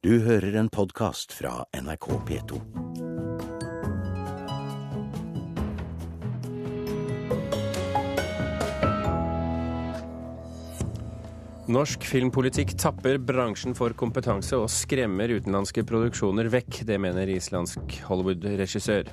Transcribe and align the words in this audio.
Du 0.00 0.14
hører 0.24 0.54
en 0.56 0.68
podkast 0.72 1.34
fra 1.36 1.58
NRK 1.76 2.06
P2. 2.24 2.58
Norsk 11.68 12.06
filmpolitikk 12.08 12.72
tapper 12.80 13.18
bransjen 13.20 13.76
for 13.76 13.92
kompetanse 13.92 14.56
og 14.56 14.70
skremmer 14.72 15.34
utenlandske 15.36 15.84
produksjoner 15.84 16.48
vekk. 16.48 16.80
Det 16.88 16.96
mener 16.96 17.28
islandsk 17.34 18.00
Hollywood-regissør. 18.08 19.12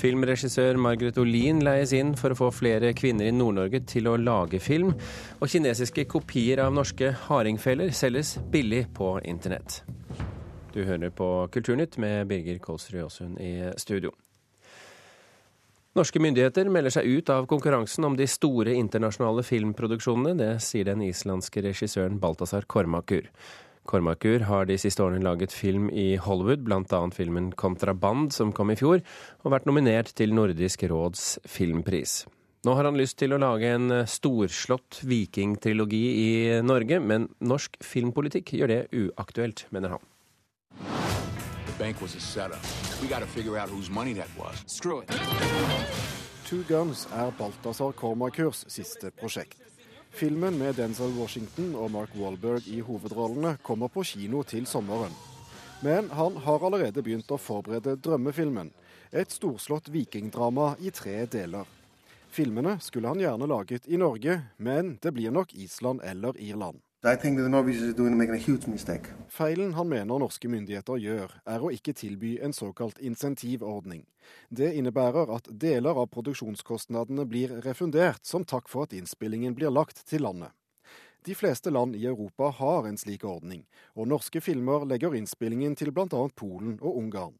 Filmregissør 0.00 0.80
Margaret 0.80 1.20
Olin 1.20 1.60
leies 1.60 1.92
inn 1.92 2.14
for 2.16 2.32
å 2.32 2.40
få 2.40 2.48
flere 2.62 2.94
kvinner 2.96 3.28
i 3.28 3.36
Nord-Norge 3.36 3.84
til 3.92 4.08
å 4.08 4.16
lage 4.16 4.64
film. 4.64 4.96
Og 5.42 5.52
kinesiske 5.52 6.08
kopier 6.08 6.64
av 6.64 6.72
norske 6.72 7.12
hardingfeller 7.28 7.92
selges 7.92 8.38
billig 8.48 8.86
på 8.96 9.18
internett. 9.28 9.82
Du 10.76 10.82
hører 10.84 11.08
på 11.08 11.26
Kulturnytt 11.48 11.94
med 11.96 12.26
Birger 12.28 12.58
Kolsrud 12.60 13.06
Aasund 13.06 13.38
i 13.40 13.70
studio. 13.80 14.10
Norske 15.96 16.20
myndigheter 16.20 16.68
melder 16.68 16.92
seg 16.92 17.06
ut 17.08 17.30
av 17.32 17.46
konkurransen 17.48 18.04
om 18.04 18.16
de 18.18 18.26
store 18.28 18.74
internasjonale 18.76 19.40
filmproduksjonene. 19.48 20.34
Det 20.36 20.50
sier 20.60 20.84
den 20.84 21.00
islandske 21.06 21.62
regissøren 21.64 22.18
Balthazar 22.20 22.66
Kormakur. 22.68 23.30
Kormakur 23.88 24.44
har 24.50 24.68
de 24.68 24.76
siste 24.76 25.00
årene 25.00 25.24
laget 25.24 25.54
film 25.56 25.86
i 25.88 26.18
Hollywood, 26.20 26.66
bl.a. 26.66 27.00
filmen 27.16 27.54
'Kontraband', 27.54 28.34
som 28.36 28.52
kom 28.52 28.74
i 28.74 28.76
fjor, 28.76 29.00
og 29.44 29.54
vært 29.54 29.64
nominert 29.64 30.12
til 30.12 30.34
Nordisk 30.36 30.84
råds 30.90 31.38
filmpris. 31.48 32.26
Nå 32.68 32.74
har 32.76 32.84
han 32.84 33.00
lyst 33.00 33.16
til 33.22 33.32
å 33.32 33.40
lage 33.40 33.70
en 33.78 34.02
storslått 34.04 35.00
vikingtrilogi 35.08 36.04
i 36.20 36.60
Norge, 36.60 37.00
men 37.00 37.30
norsk 37.40 37.80
filmpolitikk 37.80 38.52
gjør 38.58 38.74
det 38.74 38.82
uaktuelt, 38.92 39.64
mener 39.72 39.96
han. 39.96 40.04
Bank 41.78 42.00
was 42.00 42.14
a 42.14 42.20
setup. 42.20 42.62
We 43.02 43.08
got 43.08 43.20
to 43.20 43.26
figure 43.26 43.56
out 43.58 43.68
whose 43.68 43.90
money 43.90 44.14
that 44.14 44.28
was. 44.38 44.64
Screw 44.66 45.00
it. 45.00 45.10
Two 46.44 46.62
Guns 46.68 47.08
er 47.12 47.32
Balthazar 47.38 47.92
Kormakurs 47.92 48.64
siste 48.68 49.10
prosjekt. 49.10 49.58
Filmen 50.10 50.58
med 50.58 50.74
Denzel 50.74 51.12
Washington 51.18 51.74
og 51.74 51.90
Mark 51.90 52.14
Wahlberg 52.14 52.68
i 52.68 52.80
hovedrollene 52.80 53.58
kommer 53.62 53.88
på 53.88 54.04
kino 54.04 54.42
til 54.42 54.66
sommeren. 54.66 55.12
Men 55.82 56.08
han 56.10 56.36
har 56.36 56.64
allerede 56.64 57.02
begynt 57.02 57.30
å 57.30 57.36
forberede 57.36 57.98
drømmefilmen. 58.00 58.70
Et 59.12 59.30
storslått 59.30 59.90
vikingdrama 59.92 60.74
i 60.80 60.90
tre 60.90 61.26
deler. 61.26 61.66
Filmene 62.32 62.78
skulle 62.80 63.12
han 63.12 63.20
gjerne 63.20 63.48
laget 63.48 63.88
i 63.88 64.00
Norge, 64.00 64.40
men 64.56 64.96
det 65.02 65.12
blir 65.12 65.34
nok 65.34 65.54
Island 65.54 66.00
eller 66.04 66.38
Irland. 66.40 66.80
Feilen 69.28 69.74
han 69.76 69.86
mener 69.86 70.18
norske 70.18 70.48
myndigheter 70.50 70.98
gjør, 70.98 71.34
er 71.46 71.62
å 71.62 71.70
ikke 71.70 71.92
tilby 71.94 72.32
en 72.42 72.54
såkalt 72.56 72.98
insentivordning. 72.98 74.02
Det 74.50 74.72
innebærer 74.74 75.30
at 75.36 75.46
deler 75.46 76.00
av 76.02 76.08
produksjonskostnadene 76.10 77.28
blir 77.30 77.54
refundert 77.62 78.26
som 78.26 78.42
takk 78.42 78.66
for 78.72 78.88
at 78.88 78.96
innspillingen 78.98 79.54
blir 79.54 79.70
lagt 79.70 80.02
til 80.10 80.26
landet. 80.26 80.50
De 81.22 81.38
fleste 81.38 81.70
land 81.70 81.94
i 81.94 82.08
Europa 82.10 82.50
har 82.58 82.90
en 82.90 82.98
slik 82.98 83.22
ordning, 83.22 83.62
og 83.94 84.10
norske 84.10 84.42
filmer 84.42 84.82
legger 84.90 85.14
innspillingen 85.14 85.78
til 85.78 85.94
bl.a. 85.94 86.26
Polen 86.34 86.80
og 86.82 86.98
Ungarn. 87.04 87.38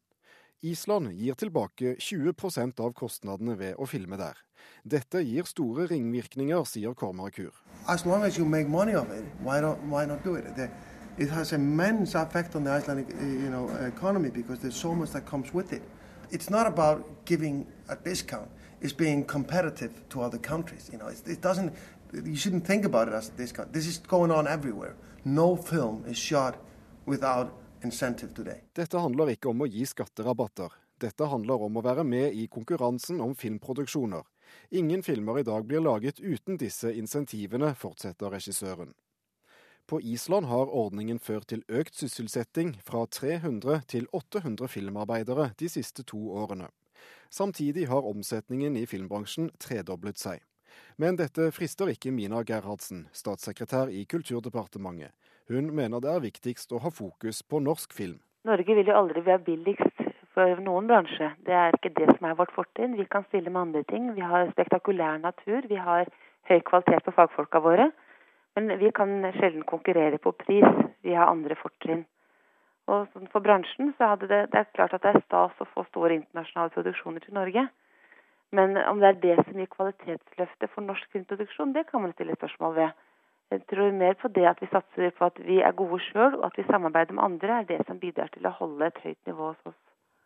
Island 0.63 1.11
gir 1.13 1.35
tilbake 1.37 1.95
20% 2.01 2.79
av 2.81 2.93
kostnadene 2.97 3.53
ved 3.59 3.75
å 3.77 3.85
filme 3.85 4.17
der. 4.17 4.37
Dette 4.83 5.21
gir 5.21 5.45
store 5.45 5.85
ringvirkninger, 5.91 6.63
sier 6.65 6.95
Kormakur. 6.97 7.53
As 7.87 8.05
as 8.23 8.37
it, 8.39 9.25
why 9.43 9.61
not 9.61 9.77
why 9.89 10.05
not 10.05 10.25
it? 10.25 10.55
The, 10.55 10.69
it 11.17 11.29
has 11.29 11.53
immense 11.53 12.15
effect 12.15 12.55
on 12.55 12.63
the 12.63 12.71
Icelandic 12.71 13.13
uh, 13.13 13.23
you 13.23 13.49
know 13.49 13.69
economy 13.85 14.29
because 14.29 14.59
there's 14.59 14.75
so 14.75 14.95
much 14.95 15.11
that 15.11 15.25
comes 15.25 15.53
with 15.53 15.73
it. 15.73 15.83
It's 16.31 16.49
not 16.49 16.65
about 16.65 17.25
giving 17.25 17.67
a 17.89 17.95
discount. 17.95 18.49
It's 18.81 18.93
being 18.93 19.25
competitive 19.25 19.91
to 20.09 20.21
other 20.21 20.39
countries. 20.39 20.89
You 20.91 20.97
know, 20.97 21.07
it's, 21.07 21.21
it 21.27 21.41
doesn't. 21.41 21.73
You 22.13 22.35
shouldn't 22.35 22.65
think 22.65 22.85
about 22.85 23.07
it 23.07 23.13
as 23.13 23.29
discount. 23.29 23.73
This 23.73 23.85
is 23.85 23.99
going 23.99 24.31
on 24.31 24.47
everywhere. 24.47 24.95
No 25.23 25.55
film 25.55 26.03
is 26.07 26.17
shot 26.17 26.57
without. 27.05 27.53
Dette 27.81 28.97
handler 28.97 29.33
ikke 29.35 29.51
om 29.51 29.61
å 29.61 29.67
gi 29.69 29.85
skatterabatter. 29.85 30.73
Dette 30.97 31.27
handler 31.29 31.61
om 31.67 31.77
å 31.77 31.83
være 31.85 32.03
med 32.03 32.33
i 32.33 32.47
konkurransen 32.49 33.21
om 33.21 33.35
filmproduksjoner. 33.37 34.23
Ingen 34.69 35.03
filmer 35.03 35.39
i 35.39 35.45
dag 35.45 35.65
blir 35.67 35.83
laget 35.83 36.19
uten 36.19 36.57
disse 36.57 36.89
insentivene, 36.89 37.75
fortsetter 37.77 38.33
regissøren. 38.33 38.95
På 39.87 40.01
Island 40.01 40.49
har 40.49 40.73
ordningen 40.73 41.19
ført 41.19 41.47
til 41.47 41.61
økt 41.69 41.95
sysselsetting 41.95 42.73
fra 42.83 43.05
300 43.05 43.85
til 43.87 44.09
800 44.11 44.67
filmarbeidere 44.67 45.51
de 45.59 45.69
siste 45.71 46.03
to 46.03 46.19
årene. 46.33 46.67
Samtidig 47.29 47.87
har 47.87 48.07
omsetningen 48.09 48.75
i 48.75 48.87
filmbransjen 48.89 49.51
tredoblet 49.63 50.19
seg. 50.19 50.41
Men 50.97 51.15
dette 51.15 51.51
frister 51.53 51.91
ikke 51.93 52.11
Mina 52.11 52.41
Gerhardsen, 52.43 53.05
statssekretær 53.13 53.93
i 53.93 54.03
Kulturdepartementet. 54.09 55.13
Hun 55.47 55.69
mener 55.75 56.03
det 56.03 56.11
er 56.11 56.23
viktigst 56.23 56.73
å 56.75 56.81
ha 56.83 56.91
fokus 56.91 57.39
på 57.43 57.61
norsk 57.63 57.93
film. 57.95 58.17
Norge 58.47 58.75
vil 58.75 58.89
jo 58.91 58.97
aldri 58.99 59.23
være 59.23 59.45
billigst 59.45 60.01
for 60.35 60.59
noen 60.63 60.89
bransje. 60.89 61.29
Det 61.47 61.55
er 61.55 61.75
ikke 61.75 61.93
det 61.95 62.09
som 62.13 62.27
er 62.27 62.35
vårt 62.39 62.51
fortrinn. 62.55 62.97
Vi 62.99 63.07
kan 63.07 63.23
stille 63.29 63.49
med 63.49 63.61
andre 63.61 63.83
ting. 63.87 64.11
Vi 64.15 64.25
har 64.27 64.51
spektakulær 64.51 65.21
natur. 65.23 65.63
Vi 65.71 65.79
har 65.79 66.11
høy 66.51 66.59
kvalitet 66.67 67.07
på 67.07 67.15
fagfolka 67.15 67.63
våre. 67.63 67.89
Men 68.59 68.75
vi 68.81 68.91
kan 68.91 69.23
sjelden 69.39 69.63
konkurrere 69.69 70.19
på 70.19 70.35
pris. 70.35 70.67
Vi 71.07 71.15
har 71.15 71.31
andre 71.31 71.55
fortrinn. 71.55 72.05
Og 72.87 73.07
For 73.31 73.43
bransjen 73.43 73.93
så 73.97 74.13
hadde 74.13 74.27
det, 74.31 74.43
det 74.51 74.61
er 74.61 74.71
klart 74.75 74.93
at 74.95 75.03
det 75.03 75.15
er 75.15 75.25
stas 75.25 75.63
å 75.63 75.67
få 75.73 75.83
store 75.89 76.15
internasjonale 76.21 76.71
produksjoner 76.75 77.23
til 77.23 77.35
Norge. 77.35 77.67
Men 78.55 78.77
om 78.87 78.99
det 78.99 79.09
er 79.09 79.19
det 79.23 79.35
som 79.43 79.59
gir 79.59 79.67
kvalitetsløftet 79.71 80.71
for 80.71 80.83
norsk 80.83 81.11
filmproduksjon, 81.11 81.73
det 81.75 81.87
kan 81.89 82.03
man 82.03 82.15
stille 82.15 82.35
spørsmål 82.39 82.77
ved. 82.79 83.06
Jeg 83.53 83.61
tror 83.71 83.93
mer 83.95 84.15
på 84.19 84.27
det 84.35 84.43
at 84.49 84.59
vi 84.59 84.67
satser 84.71 85.13
på 85.15 85.27
at 85.29 85.37
vi 85.47 85.61
er 85.63 85.75
gode 85.75 86.01
sjøl, 86.09 86.35
og 86.39 86.49
at 86.49 86.57
vi 86.59 86.65
samarbeider 86.67 87.15
med 87.15 87.23
andre, 87.23 87.59
er 87.61 87.69
det 87.69 87.85
som 87.87 87.99
bidrar 87.99 88.31
til 88.33 88.47
å 88.47 88.55
holde 88.57 88.89
et 88.89 88.99
høyt 89.05 89.29
nivå 89.29 89.51
hos 89.53 89.69
oss. 89.71 89.77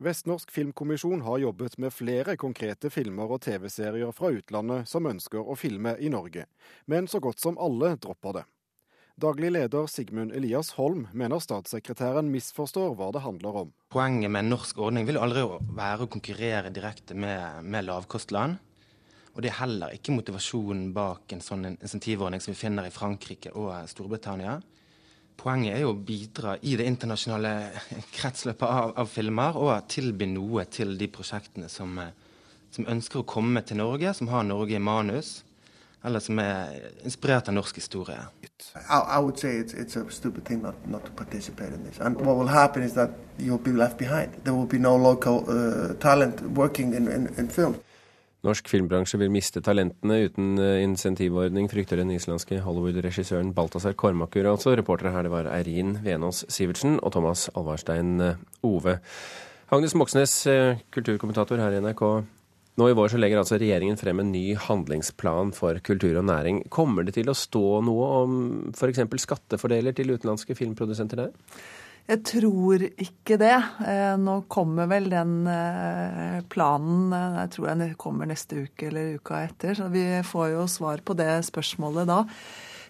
Vestnorsk 0.02 0.50
Filmkommisjon 0.50 1.22
har 1.22 1.44
jobbet 1.44 1.78
med 1.78 1.94
flere 1.94 2.34
konkrete 2.42 2.90
filmer 2.90 3.30
og 3.30 3.44
TV-serier 3.46 4.10
fra 4.18 4.32
utlandet 4.34 4.90
som 4.90 5.06
ønsker 5.06 5.46
å 5.46 5.54
filme 5.54 5.94
i 6.02 6.10
Norge, 6.10 6.48
men 6.90 7.06
så 7.06 7.22
godt 7.22 7.44
som 7.44 7.60
alle 7.62 7.94
dropper 8.02 8.40
det. 8.40 8.44
Daglig 9.22 9.52
leder 9.54 9.86
Sigmund 9.92 10.34
Elias 10.34 10.72
Holm 10.80 11.04
mener 11.14 11.44
statssekretæren 11.44 12.32
misforstår 12.34 12.96
hva 12.98 13.12
det 13.14 13.22
handler 13.22 13.60
om. 13.62 13.70
Poenget 13.94 14.34
med 14.34 14.48
en 14.48 14.54
norsk 14.56 14.82
ordning 14.82 15.06
vil 15.06 15.22
aldri 15.22 15.44
være 15.78 16.08
å 16.08 16.10
konkurrere 16.10 16.74
direkte 16.74 17.14
med, 17.14 17.62
med 17.62 17.86
lavkostland. 17.86 18.58
Og 19.32 19.44
det 19.44 19.52
er 19.52 19.62
heller 19.62 19.94
ikke 19.96 20.14
motivasjonen 20.16 20.90
bak 20.96 21.32
en 21.32 21.44
sånn 21.44 21.70
insentivordning 21.72 22.42
som 22.44 22.52
vi 22.52 22.60
finner 22.60 22.88
i 22.88 22.94
Frankrike 22.94 23.54
og 23.56 23.72
Storbritannia. 23.88 24.58
Poenget 25.40 25.78
er 25.78 25.86
jo 25.86 25.94
å 25.94 26.02
bidra 26.08 26.58
i 26.62 26.76
det 26.78 26.86
internasjonale 26.90 27.54
kretsløpet 28.18 28.68
av, 28.68 28.92
av 29.00 29.08
filmer 29.10 29.56
og 29.58 29.88
tilby 29.90 30.28
noe 30.34 30.68
til 30.70 30.98
de 31.00 31.08
prosjektene 31.10 31.70
som, 31.72 31.96
som, 32.76 32.90
ønsker 32.92 33.22
å 33.22 33.30
komme 33.30 33.64
til 33.66 33.80
Norge, 33.80 34.12
som 34.18 34.30
har 34.34 34.44
Norge 34.46 34.76
i 34.76 34.84
manus, 34.84 35.40
eller 36.04 36.20
som 36.20 36.40
er 36.42 36.76
inspirert 37.08 37.48
av 37.48 37.56
norsk 37.56 37.80
historie. 37.80 38.20
I, 38.76 39.00
I 39.00 39.20
would 39.20 39.40
say 39.40 39.56
it's, 39.62 39.74
it's 39.74 39.96
a 39.96 40.04
stupid 40.12 40.44
thing 40.46 40.62
not, 40.62 40.76
not 40.90 41.06
to 41.06 41.12
participate 41.12 41.74
in 41.74 41.86
this. 41.86 42.00
And 42.00 42.20
what 42.20 42.36
will 42.36 42.52
happen 42.52 42.84
is 42.84 42.94
that 42.96 43.12
you'll 43.40 43.64
be 43.64 43.72
left 43.72 43.98
behind. 43.98 44.34
There 44.44 44.54
will 44.54 44.68
be 44.68 44.80
no 44.80 44.98
local 44.98 45.46
uh, 45.48 45.94
talent 46.02 46.42
working 46.52 46.94
in, 46.94 47.08
in, 47.08 47.28
in 47.38 47.48
film. 47.48 47.80
Norsk 48.42 48.72
filmbransje 48.72 49.20
vil 49.22 49.30
miste 49.30 49.62
talentene 49.62 50.16
uten 50.26 50.56
eh, 50.58 50.80
insentivordning, 50.82 51.68
frykter 51.70 52.00
den 52.02 52.10
islandske 52.16 52.64
Hollywood-regissøren 52.66 53.52
Balthazar 53.54 53.94
Kormakur. 53.94 54.48
Altså 54.50 54.74
reportere 54.74 55.12
her 55.14 55.28
det 55.28 55.34
var 55.34 55.50
Eirin 55.54 56.00
Venås 56.02 56.42
Sivertsen 56.50 56.98
og 57.06 57.14
Thomas 57.14 57.52
Alvarstein 57.54 58.16
eh, 58.26 58.40
Ove. 58.66 58.98
Agnes 59.72 59.94
Moxnes, 59.94 60.34
eh, 60.50 60.82
kulturkommentator 60.90 61.62
her 61.62 61.78
i 61.78 61.84
NRK. 61.86 62.02
Nå 62.82 62.88
i 62.90 62.96
vår 62.98 63.14
så 63.14 63.20
legger 63.22 63.44
altså 63.44 63.60
regjeringen 63.62 64.00
frem 64.00 64.24
en 64.24 64.34
ny 64.34 64.56
handlingsplan 64.58 65.54
for 65.54 65.78
kultur 65.86 66.18
og 66.18 66.26
næring. 66.26 66.64
Kommer 66.74 67.06
det 67.06 67.20
til 67.20 67.30
å 67.30 67.38
stå 67.38 67.66
noe 67.86 68.10
om 68.24 68.42
f.eks. 68.74 69.04
skattefordeler 69.22 69.94
til 69.94 70.16
utenlandske 70.16 70.58
filmprodusenter 70.58 71.28
der? 71.28 71.62
Jeg 72.12 72.26
tror 72.28 72.82
ikke 72.84 73.38
det. 73.40 73.56
Eh, 73.88 74.16
nå 74.20 74.42
kommer 74.52 74.90
vel 74.92 75.06
den 75.14 75.46
eh, 75.48 76.42
planen 76.52 77.14
eh, 77.16 77.38
jeg 77.46 77.54
tror 77.54 77.70
den 77.70 77.94
kommer 78.02 78.28
neste 78.28 78.66
uke 78.66 78.90
eller 78.90 79.14
uka 79.16 79.40
etter. 79.46 79.78
Så 79.80 79.88
vi 79.94 80.04
får 80.28 80.50
jo 80.52 80.66
svar 80.68 81.04
på 81.08 81.16
det 81.16 81.30
spørsmålet 81.48 82.10
da. 82.12 82.26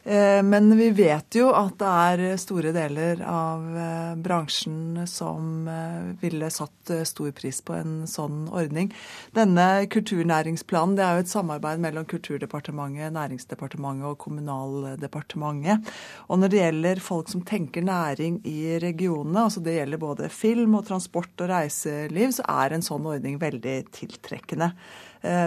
Eh, 0.03 0.43
men 0.43 0.77
vi 0.77 0.89
vet 0.89 1.35
jo 1.37 1.51
at 1.53 1.75
det 1.77 1.89
er 1.89 2.39
store 2.41 2.71
deler 2.73 3.19
av 3.27 3.65
eh, 3.77 4.13
bransjen 4.17 5.03
som 5.09 5.67
eh, 5.69 6.07
ville 6.23 6.49
satt 6.53 6.93
stor 7.05 7.29
pris 7.37 7.59
på 7.61 7.75
en 7.77 7.93
sånn 8.09 8.47
ordning. 8.49 8.89
Denne 9.37 9.85
kulturnæringsplanen 9.93 10.97
det 10.97 11.05
er 11.05 11.19
jo 11.19 11.25
et 11.25 11.33
samarbeid 11.33 11.83
mellom 11.83 12.07
Kulturdepartementet, 12.09 13.13
Næringsdepartementet 13.13 14.09
og 14.09 14.17
Kommunaldepartementet. 14.25 15.93
Og 16.33 16.41
når 16.41 16.53
det 16.53 16.63
gjelder 16.63 17.05
folk 17.05 17.29
som 17.29 17.45
tenker 17.45 17.85
næring 17.85 18.41
i 18.49 18.79
regionene, 18.81 19.45
altså 19.45 19.61
det 19.61 19.77
gjelder 19.77 20.01
både 20.01 20.33
film 20.33 20.79
og 20.81 20.87
transport 20.89 21.45
og 21.45 21.53
reiseliv, 21.53 22.33
så 22.39 22.47
er 22.49 22.73
en 22.73 22.85
sånn 22.85 23.05
ordning 23.05 23.37
veldig 23.41 23.77
tiltrekkende. 23.93 24.73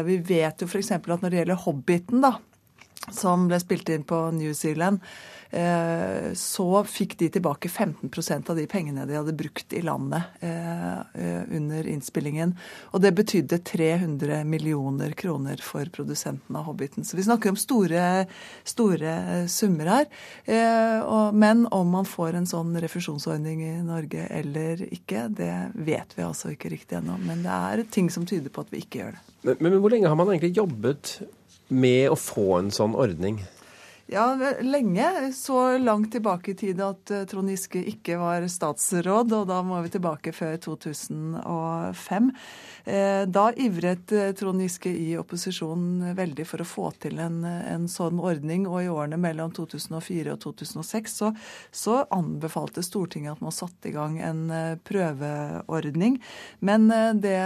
Vi 0.06 0.16
vet 0.22 0.62
jo 0.62 0.68
f.eks. 0.70 0.92
at 0.94 1.08
når 1.10 1.32
det 1.32 1.40
gjelder 1.40 1.62
Hobbiten, 1.64 2.22
da, 2.22 2.36
som 3.12 3.48
ble 3.48 3.60
spilt 3.60 3.88
inn 3.92 4.04
på 4.06 4.16
New 4.32 4.52
Zealand, 4.56 5.00
eh, 5.50 6.32
så 6.34 6.68
fikk 6.88 7.18
de 7.20 7.28
tilbake 7.36 7.68
15% 7.68 8.50
av 8.50 8.56
de 8.56 8.66
pengene 8.70 9.04
de 9.06 9.18
hadde 9.18 9.34
brukt 9.36 9.72
i 9.76 9.82
landet 9.84 10.38
eh, 10.40 11.00
eh, 11.20 11.42
under 11.56 11.86
innspillingen. 11.90 12.54
Og 12.96 13.04
det 13.04 13.12
betydde 13.18 13.60
300 13.66 14.40
millioner 14.48 15.12
kroner 15.20 15.60
for 15.62 15.90
produsenten 15.92 16.56
av 16.56 16.64
Hobbiten. 16.70 17.04
Så 17.04 17.18
vi 17.20 17.26
snakker 17.26 17.52
om 17.52 17.60
store, 17.60 18.24
store 18.64 19.44
summer 19.52 19.90
her. 19.90 20.08
Men 21.34 21.66
om 21.74 21.90
man 21.92 22.08
får 22.08 22.38
en 22.38 22.48
sånn 22.48 22.74
refusjonsordning 22.80 23.62
i 23.66 23.74
Norge 23.84 24.26
eller 24.32 24.80
ikke, 24.88 25.26
det 25.28 25.52
vet 25.74 26.16
vi 26.16 26.24
altså 26.24 26.54
ikke 26.54 26.72
riktig 26.72 26.98
ennå. 26.98 27.18
Men 27.20 27.44
det 27.44 27.54
er 27.54 27.84
ting 27.92 28.10
som 28.12 28.26
tyder 28.28 28.52
på 28.52 28.64
at 28.64 28.72
vi 28.72 28.82
ikke 28.84 29.02
gjør 29.02 29.16
det. 29.18 29.24
Men, 29.44 29.58
men 29.60 29.80
hvor 29.82 29.92
lenge 29.92 30.08
har 30.08 30.18
man 30.18 30.32
egentlig 30.32 30.54
jobbet 30.56 31.18
med 31.74 32.12
å 32.12 32.18
få 32.18 32.60
en 32.60 32.70
sånn 32.74 32.96
ordning? 32.98 33.42
Ja, 34.14 34.38
lenge. 34.60 35.32
Så 35.32 35.78
langt 35.78 36.12
tilbake 36.12 36.50
i 36.50 36.54
tid 36.54 36.78
at 36.80 37.10
eh, 37.10 37.24
Trond 37.26 37.50
Giske 37.50 37.80
ikke 37.90 38.14
var 38.20 38.44
statsråd, 38.46 39.32
og 39.34 39.48
da 39.50 39.56
må 39.66 39.80
vi 39.82 39.90
tilbake 39.90 40.30
før 40.30 40.52
2005. 40.62 42.28
Eh, 42.84 43.24
da 43.26 43.44
ivret 43.58 44.14
eh, 44.14 44.30
Trond 44.38 44.62
Giske 44.62 44.92
i 44.94 45.16
opposisjonen 45.18 46.12
veldig 46.14 46.46
for 46.46 46.62
å 46.62 46.66
få 46.68 46.84
til 47.02 47.18
en, 47.24 47.40
en 47.42 47.88
sånn 47.90 48.20
ordning, 48.22 48.68
og 48.70 48.84
i 48.84 48.92
årene 48.92 49.18
mellom 49.18 49.50
2004 49.56 50.36
og 50.36 50.38
2006 50.44 51.18
så, 51.18 51.32
så 51.74 51.96
anbefalte 52.14 52.86
Stortinget 52.86 53.34
at 53.34 53.42
man 53.42 53.56
satte 53.56 53.90
i 53.90 53.96
gang 53.96 54.20
en 54.22 54.44
prøveordning. 54.86 56.20
Men 56.62 56.86
det 57.18 57.40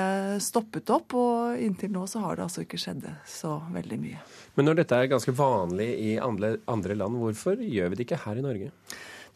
stoppet 0.45 0.93
opp, 0.93 1.17
og 1.17 1.65
inntil 1.65 1.97
nå 1.97 2.05
så 2.13 2.27
har 2.27 2.37
det 2.37 2.45
altså 2.51 2.69
ikke 2.69 2.83
skjedd 2.85 3.09
så 3.39 3.57
veldig 3.73 4.01
mye. 4.05 4.21
Men 4.59 4.67
når 4.67 4.81
dette 4.81 4.97
er 4.99 5.11
ganske 5.13 5.31
vanlig 5.39 5.87
i 6.03 6.17
andre, 6.19 6.57
andre 6.67 6.97
land, 6.99 7.21
hvorfor 7.23 7.61
gjør 7.63 7.93
vi 7.93 8.01
det 8.01 8.09
ikke 8.09 8.25
her 8.25 8.41
i 8.41 8.43
Norge? 8.43 8.73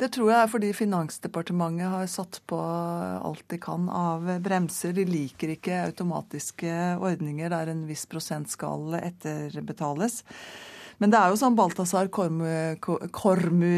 Det 0.01 0.09
tror 0.17 0.33
jeg 0.33 0.39
er 0.41 0.51
fordi 0.51 0.71
Finansdepartementet 0.75 1.93
har 1.93 2.09
satt 2.11 2.41
på 2.51 2.59
alt 2.59 3.45
de 3.53 3.59
kan 3.63 3.87
av 3.87 4.27
bremser. 4.43 4.97
De 4.97 5.05
liker 5.07 5.53
ikke 5.55 5.85
automatiske 5.85 6.75
ordninger 6.99 7.53
der 7.55 7.71
en 7.71 7.85
viss 7.87 8.03
prosent 8.11 8.51
skal 8.51 8.97
etterbetales. 8.99 10.25
Men 11.03 11.11
det 11.11 11.19
er 11.19 11.33
jo 11.33 11.39
som 11.41 11.57
Balthazar 11.59 12.07
Kormu, 12.15 12.47
Kormu, 13.11 13.71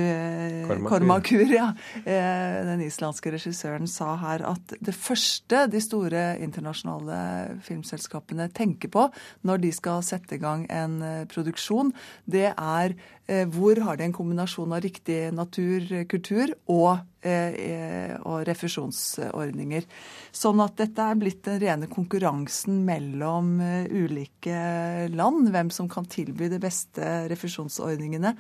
Kormakur, 0.85 1.47
ja, 1.49 1.71
eh, 2.05 2.59
den 2.69 2.83
islandske 2.85 3.33
regissøren, 3.33 3.89
sa 3.89 4.11
her, 4.21 4.45
at 4.51 4.75
det 4.85 4.93
første 4.93 5.63
de 5.73 5.81
store 5.81 6.27
internasjonale 6.45 7.57
filmselskapene 7.65 8.51
tenker 8.53 8.93
på 8.93 9.07
når 9.49 9.65
de 9.65 9.73
skal 9.73 10.05
sette 10.05 10.37
i 10.37 10.43
gang 10.43 10.67
en 10.69 11.01
eh, 11.01 11.25
produksjon, 11.33 11.95
det 12.29 12.51
er 12.53 12.99
hvor 13.25 13.79
har 13.81 13.97
de 13.97 14.05
en 14.05 14.13
kombinasjon 14.13 14.73
av 14.77 14.83
riktig 14.85 15.31
natur, 15.33 15.87
kultur 16.11 16.51
og, 16.69 16.99
eh, 17.25 18.13
og 18.21 18.45
refusjonsordninger. 18.45 19.87
Sånn 20.35 20.61
at 20.61 20.77
dette 20.77 21.07
er 21.09 21.17
blitt 21.17 21.41
den 21.47 21.57
rene 21.63 21.89
konkurransen 21.89 22.83
mellom 22.85 23.57
eh, 23.65 23.89
ulike 23.89 25.09
land, 25.15 25.49
hvem 25.55 25.73
som 25.73 25.89
kan 25.89 26.05
tilby 26.05 26.51
de 26.53 26.61
beste 26.61 27.25
refusjonsordningene. 27.33 28.35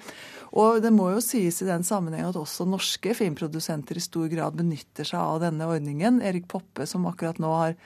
Og 0.61 0.83
det 0.85 0.93
må 0.93 1.11
jo 1.15 1.25
sies 1.25 1.63
i 1.63 1.71
den 1.71 1.87
sammenheng 1.87 2.29
at 2.29 2.41
også 2.41 2.69
norske 2.69 3.17
filmprodusenter 3.17 3.97
i 3.97 4.05
stor 4.05 4.29
grad 4.33 4.61
benytter 4.61 5.09
seg 5.09 5.21
av 5.23 5.41
denne 5.47 5.71
ordningen. 5.71 6.21
Erik 6.21 6.51
Poppe, 6.51 6.85
som 6.91 7.09
akkurat 7.09 7.41
nå 7.41 7.57
har 7.57 7.79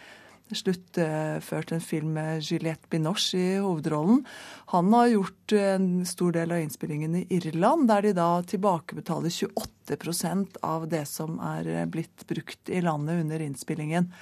sluttført 0.56 1.72
en 1.72 1.84
film 1.84 2.14
med 2.16 2.42
Juliette 2.42 2.88
Binoche 2.90 3.38
i 3.38 3.60
hovedrollen. 3.60 4.24
Han 4.72 4.92
har 4.92 5.12
gjort 5.12 5.52
en 5.58 5.88
stor 6.06 6.32
del 6.32 6.52
av 6.52 6.64
innspillingen 6.64 7.16
i 7.20 7.26
Irland, 7.36 7.88
der 7.88 8.08
de 8.08 8.12
da 8.16 8.30
tilbakebetaler 8.42 9.32
28% 9.32 10.60
av 10.62 10.88
det 10.88 11.04
som 11.10 11.40
er 11.40 11.86
blitt 11.90 12.26
brukt 12.28 12.70
i 12.72 12.82
landet 12.84 13.24
under 13.24 13.44
innspillingen. 13.44 14.12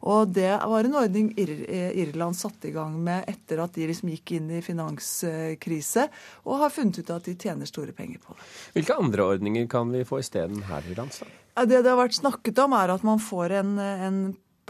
Og 0.00 0.30
det 0.32 0.52
var 0.64 0.84
en 0.84 0.96
ordning 0.96 1.32
Irland 1.36 2.36
satte 2.36 2.70
i 2.70 2.72
gang 2.72 2.94
med 3.04 3.26
etter 3.28 3.60
at 3.60 3.74
de 3.76 3.88
liksom 3.90 4.08
gikk 4.14 4.32
inn 4.38 4.48
i 4.56 4.62
finanskrise, 4.64 6.06
og 6.48 6.62
har 6.62 6.72
funnet 6.72 7.02
ut 7.02 7.12
at 7.12 7.28
de 7.28 7.36
tjener 7.36 7.68
store 7.68 7.92
penger 7.96 8.22
på 8.24 8.36
det. 8.36 8.46
Hvilke 8.78 8.96
andre 8.96 9.26
ordninger 9.34 9.68
kan 9.70 9.92
vi 9.92 10.06
få 10.08 10.22
isteden 10.24 10.64
her 10.70 10.88
i 10.88 10.96
lands? 10.96 11.20
Det 11.20 11.82
det 11.82 11.90
har 11.90 12.00
vært 12.00 12.16
snakket 12.16 12.62
om, 12.64 12.72
er 12.78 12.94
at 12.94 13.04
man 13.04 13.20
får 13.20 13.58
en, 13.60 13.74
en 13.78 14.22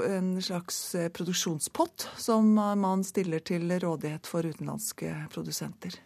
en 0.06 0.42
slags 0.42 0.94
eh, 0.94 1.08
produksjonspott 1.08 2.08
som 2.16 2.54
man 2.54 3.04
stiller 3.04 3.42
til 3.42 3.66
rådighet 3.82 4.26
for 4.30 4.46
utenlandske 4.46 5.12
produsenter. 5.34 5.98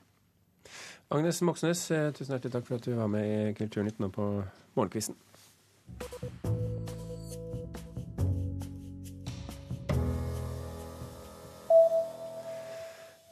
Agnes 1.15 1.43
Moxnes, 1.43 1.91
eh, 1.91 2.11
tusen 2.17 2.35
hjertelig 2.35 2.57
takk 2.57 2.67
for 2.67 2.81
at 2.81 2.89
du 2.89 2.97
var 2.97 3.13
med 3.13 3.29
i 3.29 3.55
Kulturnytt 3.59 4.01
nå 4.03 4.11
på 4.15 4.31
Morgenkvisten. 4.75 5.19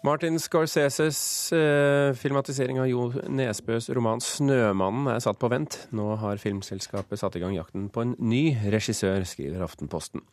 Martin 0.03 0.35
Scorseses 0.43 1.19
eh, 1.55 2.11
filmatisering 2.19 2.81
av 2.83 2.89
Jo 2.91 3.05
Nesbøs 3.31 3.87
roman 3.95 4.19
'Snømannen' 4.19 5.13
er 5.13 5.21
satt 5.23 5.39
på 5.39 5.47
vent. 5.53 5.77
Nå 5.95 6.17
har 6.19 6.43
filmselskapet 6.43 7.21
satt 7.21 7.39
i 7.39 7.43
gang 7.45 7.55
jakten 7.55 7.85
på 7.87 8.03
en 8.03 8.17
ny 8.19 8.57
regissør, 8.75 9.23
skriver 9.23 9.63
Aftenposten. 9.63 10.25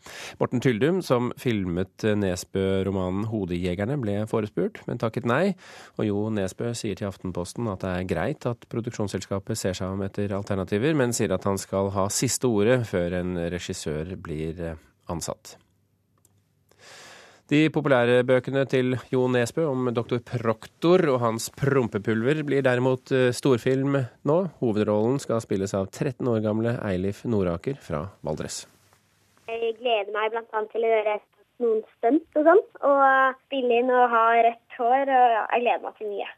Morten 0.42 0.66
Tyldum, 0.66 1.04
som 1.06 1.30
filmet 1.38 2.01
Nesbø-romanen 2.01 3.30
'Hodejegerne', 3.30 4.01
ble 4.01 4.18
forespurt, 4.25 4.81
men 4.89 4.98
takket 4.98 5.30
nei. 5.30 5.54
Og 6.01 6.10
Jo 6.10 6.25
Nesbø 6.33 6.74
sier 6.74 6.98
til 6.98 7.12
Aftenposten 7.13 7.69
at 7.69 7.86
det 7.86 7.94
er 7.94 8.10
greit 8.10 8.50
at 8.50 8.66
produksjonsselskapet 8.74 9.54
ser 9.54 9.77
seg 9.77 9.94
om 9.94 10.01
etter 10.01 10.33
alternativer, 10.33 10.98
men 10.98 11.13
sier 11.13 11.38
at 11.38 11.45
han 11.45 11.62
skal 11.62 11.94
ha 11.94 12.10
siste 12.10 12.50
ordet 12.50 12.88
før 12.89 13.21
en 13.21 13.38
regissør 13.54 14.18
blir 14.18 14.66
eh, 14.66 14.86
ansatt. 15.13 15.60
De 17.50 17.63
populære 17.74 18.19
bøkene 18.30 18.62
til 18.69 18.92
Jo 19.10 19.24
Nesbø 19.34 19.63
om 19.66 19.88
doktor 19.90 20.19
Proktor 20.22 21.01
og 21.10 21.16
hans 21.24 21.48
prompepulver 21.57 22.44
blir 22.46 22.62
derimot 22.62 23.10
eh, 23.10 23.31
storfilm 23.34 23.98
nå. 24.30 24.36
Hovedrollen 24.60 25.18
skal 25.24 25.42
spilles 25.42 25.74
av 25.74 25.88
13 25.90 26.30
år 26.30 26.44
gamle 26.46 26.75
Eilif 26.86 27.24
Noraker 27.25 27.81
fra 27.81 28.04
Valdres. 28.22 28.68
Jeg 29.50 29.74
gleder 29.80 30.14
meg 30.14 30.30
bl.a. 30.35 30.62
til 30.69 30.85
å 30.85 30.94
gjøre 30.94 31.18
noen 31.66 31.81
stunt 31.95 32.38
og 32.38 32.52
sånn. 32.52 32.64
Og 32.92 33.42
spille 33.47 33.81
inn 33.81 33.90
og 33.97 34.06
ha 34.14 34.24
rødt 34.45 34.78
hår. 34.78 35.16
Og 35.18 35.35
jeg 35.40 35.66
gleder 35.66 35.83
meg 35.88 35.97
til 35.97 36.14
mye. 36.14 36.31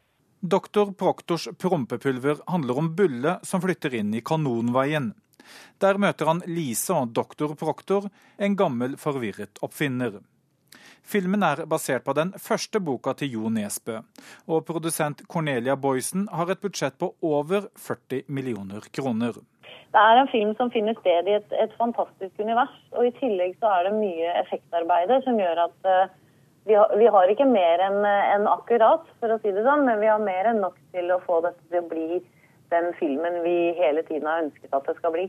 Doktor 0.56 0.96
Proktors 0.96 1.48
prompepulver 1.60 2.40
handler 2.48 2.80
om 2.80 2.92
Bulle 2.96 3.36
som 3.44 3.60
flytter 3.60 4.00
inn 4.00 4.16
i 4.16 4.24
Kanonveien. 4.24 5.12
Der 5.76 6.00
møter 6.00 6.32
han 6.32 6.40
Lise 6.48 6.96
og 6.96 7.12
doktor 7.12 7.52
Proktor, 7.60 8.08
en 8.40 8.56
gammel, 8.56 8.96
forvirret 8.96 9.60
oppfinner. 9.60 10.22
Filmen 11.02 11.42
er 11.42 11.64
basert 11.68 12.04
på 12.06 12.14
den 12.16 12.30
første 12.38 12.80
boka 12.80 13.12
til 13.18 13.34
Jo 13.36 13.50
Nesbø, 13.52 13.98
og 14.48 14.64
produsent 14.68 15.24
Cornelia 15.28 15.74
Boysen 15.76 16.28
har 16.32 16.50
et 16.52 16.62
budsjett 16.62 16.98
på 16.98 17.10
over 17.22 17.66
40 17.76 18.22
millioner 18.28 18.86
kroner. 18.94 19.40
Det 19.92 20.00
er 20.00 20.20
en 20.20 20.30
film 20.32 20.54
som 20.56 20.70
finner 20.72 20.96
sted 21.00 21.28
i 21.28 21.36
et, 21.36 21.52
et 21.52 21.72
fantastisk 21.76 22.38
univers, 22.40 22.72
og 22.96 23.06
i 23.06 23.14
tillegg 23.18 23.58
så 23.60 23.72
er 23.76 23.88
det 23.88 23.98
mye 23.98 24.30
effektarbeid 24.40 25.12
som 25.26 25.40
gjør 25.40 25.66
at 25.66 25.90
uh, 25.90 26.14
vi, 26.64 26.78
har, 26.78 26.94
vi, 26.96 27.10
har, 27.12 27.28
ikke 27.28 27.48
mer 27.50 27.82
enn 27.82 28.06
en 28.06 28.48
akkurat, 28.48 29.04
for 29.20 29.34
å 29.34 29.40
si 29.42 29.52
det 29.52 29.66
sånn, 29.66 29.84
men 29.88 30.00
vi 30.00 30.08
har 30.08 30.22
mer 30.22 30.48
enn 30.48 30.62
nok 30.64 30.78
til 30.94 31.10
å 31.12 31.20
få 31.26 31.42
dette 31.44 31.60
til 31.68 31.82
å 31.82 31.88
bli 31.90 32.22
den 32.72 32.92
filmen 32.96 33.42
vi 33.44 33.56
hele 33.76 34.04
tiden 34.08 34.28
har 34.30 34.46
ønsket 34.46 34.72
at 34.72 34.86
det 34.88 34.96
skal 35.00 35.12
bli. 35.16 35.26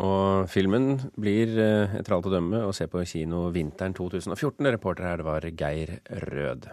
Og 0.00 0.46
filmen 0.50 0.94
blir 1.20 1.56
eh, 1.60 1.98
etter 2.00 2.16
alt 2.16 2.28
å 2.30 2.32
dømme 2.32 2.64
å 2.66 2.76
se 2.76 2.88
på 2.90 3.04
kino 3.08 3.48
vinteren 3.54 3.96
2014. 3.96 4.70
Reporter 4.76 5.10
her 5.10 5.20
det 5.20 5.28
var 5.28 5.50
Geir 5.50 5.98
Rød. 6.30 6.70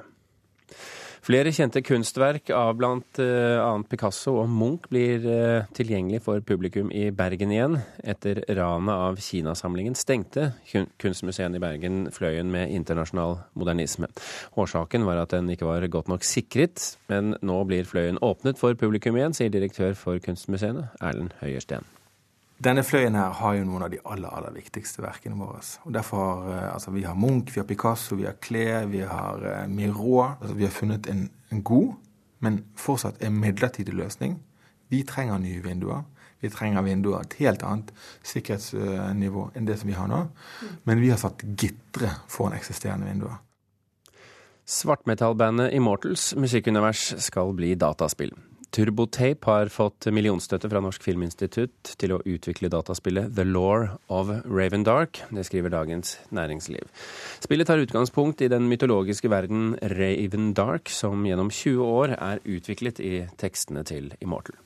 Flere 1.28 1.52
kjente 1.52 1.82
kunstverk 1.84 2.54
av 2.56 2.78
blant 2.80 3.20
eh, 3.20 3.82
Picasso 3.92 4.38
og 4.40 4.48
Munch 4.48 4.86
blir 4.88 5.26
eh, 5.28 5.66
tilgjengelig 5.76 6.22
for 6.24 6.40
publikum 6.40 6.88
i 6.96 7.10
Bergen 7.12 7.52
igjen. 7.52 7.76
Etter 8.00 8.46
ranet 8.56 8.94
av 8.94 9.20
Kinasamlingen 9.20 9.98
stengte 10.00 10.54
Kunstmuseet 10.72 11.60
i 11.60 11.64
Bergen 11.64 12.08
Fløyen 12.16 12.48
med 12.54 12.72
internasjonal 12.72 13.42
modernisme. 13.60 14.08
Årsaken 14.56 15.04
var 15.10 15.20
at 15.26 15.36
den 15.36 15.52
ikke 15.52 15.68
var 15.68 15.84
godt 15.92 16.14
nok 16.14 16.24
sikret, 16.24 16.94
men 17.12 17.36
nå 17.44 17.60
blir 17.68 17.92
Fløyen 17.92 18.24
åpnet 18.24 18.62
for 18.62 18.80
publikum 18.80 19.20
igjen, 19.20 19.36
sier 19.36 19.52
direktør 19.52 20.00
for 20.00 20.24
Kunstmuseene, 20.24 20.94
Erlend 21.04 21.36
Høyersten. 21.44 21.97
Denne 22.58 22.82
fløyen 22.82 23.14
her 23.14 23.36
har 23.38 23.54
jo 23.54 23.66
noen 23.68 23.84
av 23.86 23.92
de 23.94 24.00
aller 24.10 24.34
aller 24.34 24.56
viktigste 24.56 25.04
verkene 25.04 25.38
våre. 25.38 25.60
Og 25.86 25.94
derfor, 25.94 26.42
har, 26.48 26.72
altså 26.72 26.92
Vi 26.92 27.04
har 27.06 27.14
Munch, 27.14 27.54
vi 27.54 27.62
har 27.62 27.68
Picasso, 27.70 28.16
vi 28.16 28.26
har 28.26 28.38
Klee, 28.42 28.86
vi 28.90 29.04
har 29.06 29.44
uh, 29.46 29.68
Miró. 29.70 30.24
Altså, 30.42 30.56
vi 30.58 30.66
har 30.66 30.74
funnet 30.74 31.08
en, 31.08 31.30
en, 31.52 31.64
god, 31.64 31.94
men 32.40 32.64
fortsatt 32.76 33.22
en 33.22 33.38
midlertidig 33.38 33.94
løsning. 33.94 34.40
Vi 34.90 35.04
trenger 35.04 35.38
nye 35.38 35.62
vinduer. 35.62 36.02
Vi 36.42 36.50
trenger 36.50 36.82
vinduer 36.82 37.22
et 37.22 37.38
helt 37.40 37.64
annet 37.66 37.94
sikkerhetsnivå 38.26 39.52
enn 39.58 39.70
det 39.70 39.78
som 39.80 39.90
vi 39.90 39.98
har 39.98 40.10
nå. 40.10 40.24
Men 40.86 41.02
vi 41.02 41.10
har 41.14 41.22
satt 41.22 41.46
gitre 41.58 42.10
foran 42.30 42.58
eksisterende 42.58 43.10
vinduer. 43.10 43.38
Svartmetallbandet 44.68 45.74
Immortals 45.78 46.34
musikkunivers 46.36 47.14
skal 47.24 47.54
bli 47.56 47.76
dataspill. 47.80 48.34
Turbotape 48.76 49.48
har 49.48 49.72
fått 49.72 50.10
millionstøtte 50.14 50.70
fra 50.70 50.82
Norsk 50.84 51.06
Filminstitutt 51.06 51.94
til 52.02 52.14
å 52.14 52.20
utvikle 52.28 52.70
dataspillet 52.74 53.32
The 53.38 53.46
Law 53.48 53.88
of 54.14 54.30
Raven 54.46 54.84
Dark. 54.88 55.22
Det 55.32 55.46
skriver 55.48 55.74
Dagens 55.74 56.18
Næringsliv. 56.36 56.90
Spillet 57.44 57.70
tar 57.70 57.82
utgangspunkt 57.82 58.44
i 58.44 58.52
den 58.52 58.68
mytologiske 58.70 59.32
verden 59.32 59.74
Raven 59.96 60.52
Dark, 60.58 60.92
som 60.92 61.26
gjennom 61.26 61.50
20 61.50 61.88
år 61.88 62.18
er 62.18 62.44
utviklet 62.46 63.00
i 63.00 63.14
tekstene 63.40 63.86
til 63.88 64.12
Immortal. 64.22 64.60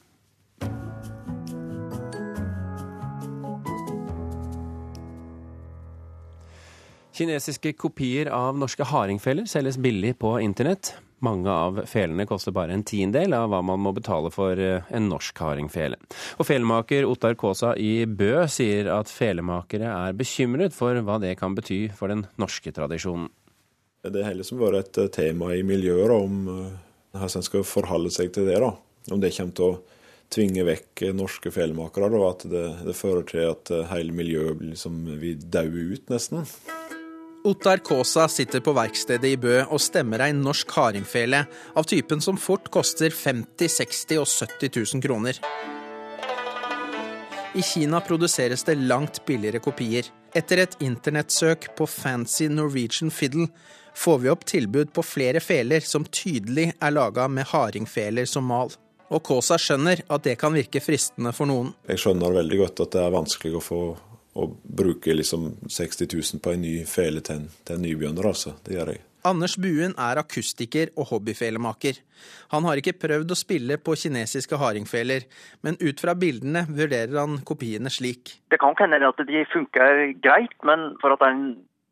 Kinesiske 7.12 7.76
kopier 7.78 8.32
av 8.34 8.58
norske 8.58 8.86
hardingfeller 8.88 9.46
selges 9.50 9.78
billig 9.78 10.16
på 10.18 10.38
internett. 10.42 10.96
Mange 11.22 11.54
av 11.54 11.84
felene 11.86 12.26
koster 12.26 12.54
bare 12.56 12.74
en 12.74 12.84
tiendedel 12.88 13.36
av 13.38 13.52
hva 13.52 13.60
man 13.66 13.82
må 13.84 13.92
betale 13.94 14.32
for 14.34 14.58
eh, 14.58 14.88
en 14.90 15.10
norsk 15.12 15.38
hardingfele. 15.38 16.00
Og 16.42 16.48
felemaker 16.50 17.06
Ottar 17.06 17.38
Kaasa 17.38 17.76
i 17.78 18.08
Bø 18.10 18.48
sier 18.50 18.90
at 18.90 19.12
felemakere 19.12 19.92
er 19.92 20.18
bekymret 20.18 20.74
for 20.74 20.98
hva 21.06 21.20
det 21.22 21.36
kan 21.38 21.54
bety 21.58 21.84
for 21.94 22.10
den 22.10 22.26
norske 22.42 22.74
tradisjonen. 22.74 23.30
Det 24.02 24.26
har 24.26 24.34
liksom 24.34 24.64
vært 24.64 24.82
et 24.82 25.04
eh, 25.06 25.14
tema 25.14 25.54
i 25.54 25.62
miljøet 25.62 26.16
om 26.18 26.42
eh, 26.56 26.76
hvordan 27.14 27.38
en 27.38 27.50
skal 27.52 27.70
forholde 27.70 28.14
seg 28.18 28.34
til 28.34 28.50
det. 28.50 28.58
da. 28.66 28.74
Om 29.14 29.22
det 29.22 29.36
kommer 29.38 29.58
til 29.62 29.70
å 29.70 29.80
tvinge 30.34 30.66
vekk 30.66 31.10
norske 31.14 31.54
felemakere, 31.54 32.10
og 32.18 32.30
at 32.32 32.50
det, 32.50 32.68
det, 32.88 32.98
fører 32.98 33.30
til 33.30 33.46
at 33.52 33.70
hele 33.92 34.16
miljøet 34.16 34.64
liksom, 34.74 35.04
vil 35.22 35.50
daue 35.54 35.92
ut, 35.92 36.08
nesten. 36.10 36.48
Ottar 37.44 37.78
Kaasa 37.78 38.28
sitter 38.28 38.60
på 38.60 38.74
verkstedet 38.78 39.26
i 39.34 39.38
Bø 39.42 39.56
og 39.64 39.82
stemmer 39.82 40.22
ei 40.22 40.34
norsk 40.38 40.70
hardingfele 40.78 41.40
av 41.74 41.88
typen 41.90 42.22
som 42.22 42.38
fort 42.38 42.68
koster 42.70 43.10
50 43.10 43.72
60 43.82 44.20
og 44.22 44.28
70 44.30 44.70
000 44.94 45.02
kroner. 45.02 45.40
I 47.58 47.64
Kina 47.66 47.98
produseres 48.06 48.62
det 48.68 48.76
langt 48.78 49.24
billigere 49.26 49.60
kopier. 49.60 50.06
Etter 50.38 50.62
et 50.62 50.78
internettsøk 50.86 51.72
på 51.80 51.90
Fancy 51.90 52.46
Norwegian 52.46 53.10
Fiddle 53.10 53.50
får 53.98 54.22
vi 54.22 54.32
opp 54.32 54.46
tilbud 54.46 54.94
på 54.94 55.02
flere 55.02 55.42
feler 55.42 55.82
som 55.82 56.06
tydelig 56.06 56.70
er 56.78 56.94
laga 56.94 57.26
med 57.26 57.50
hardingfeler 57.50 58.30
som 58.30 58.46
mal. 58.54 58.70
Og 59.10 59.26
Kaasa 59.26 59.58
skjønner 59.58 60.06
at 60.14 60.30
det 60.30 60.38
kan 60.40 60.54
virke 60.54 60.80
fristende 60.80 61.34
for 61.34 61.50
noen. 61.50 61.74
Jeg 61.90 62.06
skjønner 62.06 62.38
veldig 62.38 62.62
godt 62.62 62.86
at 62.86 62.94
det 62.94 63.04
er 63.08 63.18
vanskelig 63.18 63.58
å 63.58 63.66
få 63.66 63.84
å 64.34 64.48
bruke 64.64 65.14
liksom 65.16 65.50
60 65.68 66.08
000 66.12 66.44
på 66.44 66.54
en 66.56 66.62
ny 66.64 66.76
fele 66.88 67.24
til 67.26 67.42
en, 67.42 67.48
til 67.68 67.78
en 67.78 67.88
nybegynner, 67.88 68.28
altså. 68.28 68.56
Det 68.66 68.78
gjør 68.78 68.94
jeg. 68.94 69.04
Anders 69.28 69.54
Buen 69.62 69.92
er 70.02 70.18
akustiker 70.18 70.90
og 70.98 71.12
hobbyfelemaker. 71.12 72.00
Han 72.54 72.66
har 72.66 72.80
ikke 72.82 72.98
prøvd 73.04 73.34
å 73.34 73.38
spille 73.38 73.78
på 73.78 73.94
kinesiske 74.04 74.58
hardingfeler, 74.58 75.28
men 75.62 75.78
ut 75.82 76.02
fra 76.02 76.16
bildene 76.18 76.64
vurderer 76.70 77.20
han 77.20 77.38
kopiene 77.46 77.92
slik. 77.94 78.40
Det 78.50 78.58
kan 78.62 78.78
hende 78.80 79.06
at 79.06 79.22
de 79.28 79.44
funker 79.52 80.16
greit, 80.24 80.58
men 80.66 80.96
for 81.04 81.14
at 81.14 81.26
en 81.28 81.44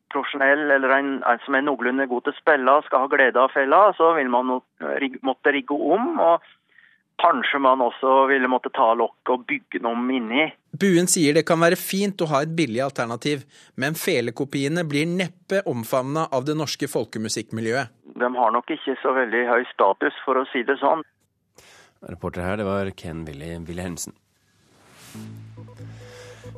profesjonell 0.09 0.71
eller 0.73 0.95
en, 0.95 1.11
en 1.21 1.41
som 1.45 1.53
er 1.53 1.67
noenlunde 1.67 2.09
god 2.09 2.25
til 2.25 2.33
å 2.33 2.39
spille 2.39 2.77
skal 2.87 3.05
ha 3.05 3.11
glede 3.11 3.41
av 3.41 3.53
fela, 3.53 3.83
så 3.97 4.15
vil 4.17 4.31
man 4.33 4.49
måtte 4.49 5.53
rigge 5.53 5.77
om. 5.77 6.15
og 6.17 6.41
Kanskje 7.19 7.59
man 7.59 7.81
også 7.83 8.27
ville 8.29 8.47
måtte 8.47 8.71
ta 8.71 8.93
lokket 8.95 9.33
og 9.33 9.45
bygge 9.49 9.81
noe 9.83 9.99
inni. 10.15 10.45
Buen 10.79 11.09
sier 11.11 11.35
det 11.35 11.43
kan 11.49 11.59
være 11.59 11.79
fint 11.79 12.21
å 12.23 12.29
ha 12.31 12.43
et 12.45 12.53
billig 12.55 12.79
alternativ, 12.85 13.43
men 13.75 13.97
felekopiene 13.99 14.85
blir 14.87 15.09
neppe 15.09 15.59
omfavna 15.67 16.29
av 16.31 16.47
det 16.47 16.55
norske 16.55 16.87
folkemusikkmiljøet. 16.87 17.91
De 18.19 18.31
har 18.35 18.55
nok 18.55 18.71
ikke 18.75 18.95
så 19.01 19.13
veldig 19.17 19.43
høy 19.49 19.67
status, 19.73 20.15
for 20.25 20.39
å 20.39 20.47
si 20.53 20.63
det 20.67 20.79
sånn. 20.79 21.03
Reporter 22.07 22.45
her, 22.45 22.57
det 22.61 22.67
var 22.67 22.91
Ken 22.95 23.25
Willy 23.27 23.57
Wilhelmsen. 23.67 24.15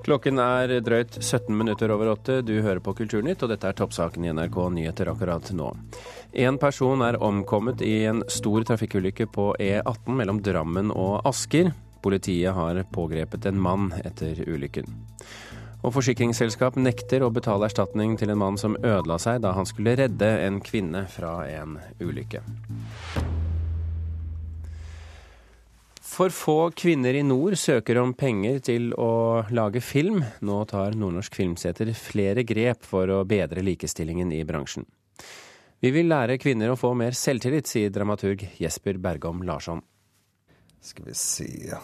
Klokken 0.01 0.39
er 0.41 0.71
drøyt 0.81 1.19
17 1.21 1.53
minutter 1.53 1.91
over 1.93 2.15
åtte. 2.15 2.39
Du 2.41 2.55
hører 2.57 2.81
på 2.81 2.93
Kulturnytt, 2.97 3.43
og 3.45 3.51
dette 3.51 3.69
er 3.69 3.77
toppsaken 3.77 4.25
i 4.25 4.31
NRK 4.33 4.57
Nyheter 4.73 5.11
akkurat 5.11 5.51
nå. 5.53 5.67
En 6.41 6.57
person 6.57 7.03
er 7.05 7.19
omkommet 7.21 7.83
i 7.85 7.99
en 8.09 8.23
stor 8.31 8.65
trafikkulykke 8.65 9.27
på 9.29 9.51
E18 9.61 10.17
mellom 10.17 10.41
Drammen 10.41 10.89
og 10.95 11.21
Asker. 11.29 11.69
Politiet 12.01 12.57
har 12.57 12.81
pågrepet 12.89 13.45
en 13.45 13.61
mann 13.61 13.91
etter 14.01 14.41
ulykken. 14.49 14.89
Og 15.81 15.93
forsikringsselskap 15.93 16.77
nekter 16.81 17.21
å 17.25 17.31
betale 17.33 17.69
erstatning 17.69 18.17
til 18.17 18.33
en 18.33 18.41
mann 18.41 18.57
som 18.57 18.77
ødela 18.81 19.19
seg 19.21 19.41
da 19.45 19.53
han 19.57 19.69
skulle 19.69 19.95
redde 20.01 20.31
en 20.47 20.61
kvinne 20.65 21.05
fra 21.13 21.43
en 21.49 21.77
ulykke. 22.01 22.41
For 26.11 26.29
få 26.29 26.71
kvinner 26.75 27.15
i 27.15 27.23
nord 27.23 27.55
søker 27.55 27.95
om 28.01 28.11
penger 28.13 28.57
til 28.67 28.89
å 28.99 29.45
lage 29.55 29.79
film. 29.79 30.19
Nå 30.43 30.57
tar 30.67 30.97
Nordnorsk 30.99 31.37
Filmseter 31.39 31.93
flere 31.95 32.43
grep 32.43 32.83
for 32.83 33.07
å 33.15 33.21
bedre 33.23 33.63
likestillingen 33.63 34.33
i 34.35 34.41
bransjen. 34.43 34.83
Vi 35.79 35.93
vil 35.95 36.11
lære 36.11 36.35
kvinner 36.37 36.73
å 36.73 36.75
få 36.77 36.91
mer 36.99 37.15
selvtillit, 37.15 37.71
sier 37.71 37.93
dramaturg 37.95 38.43
Jesper 38.59 38.99
Bergom 38.99 39.39
Larsson. 39.47 39.79
Skal 40.83 41.07
vi 41.07 41.15
se 41.15 41.79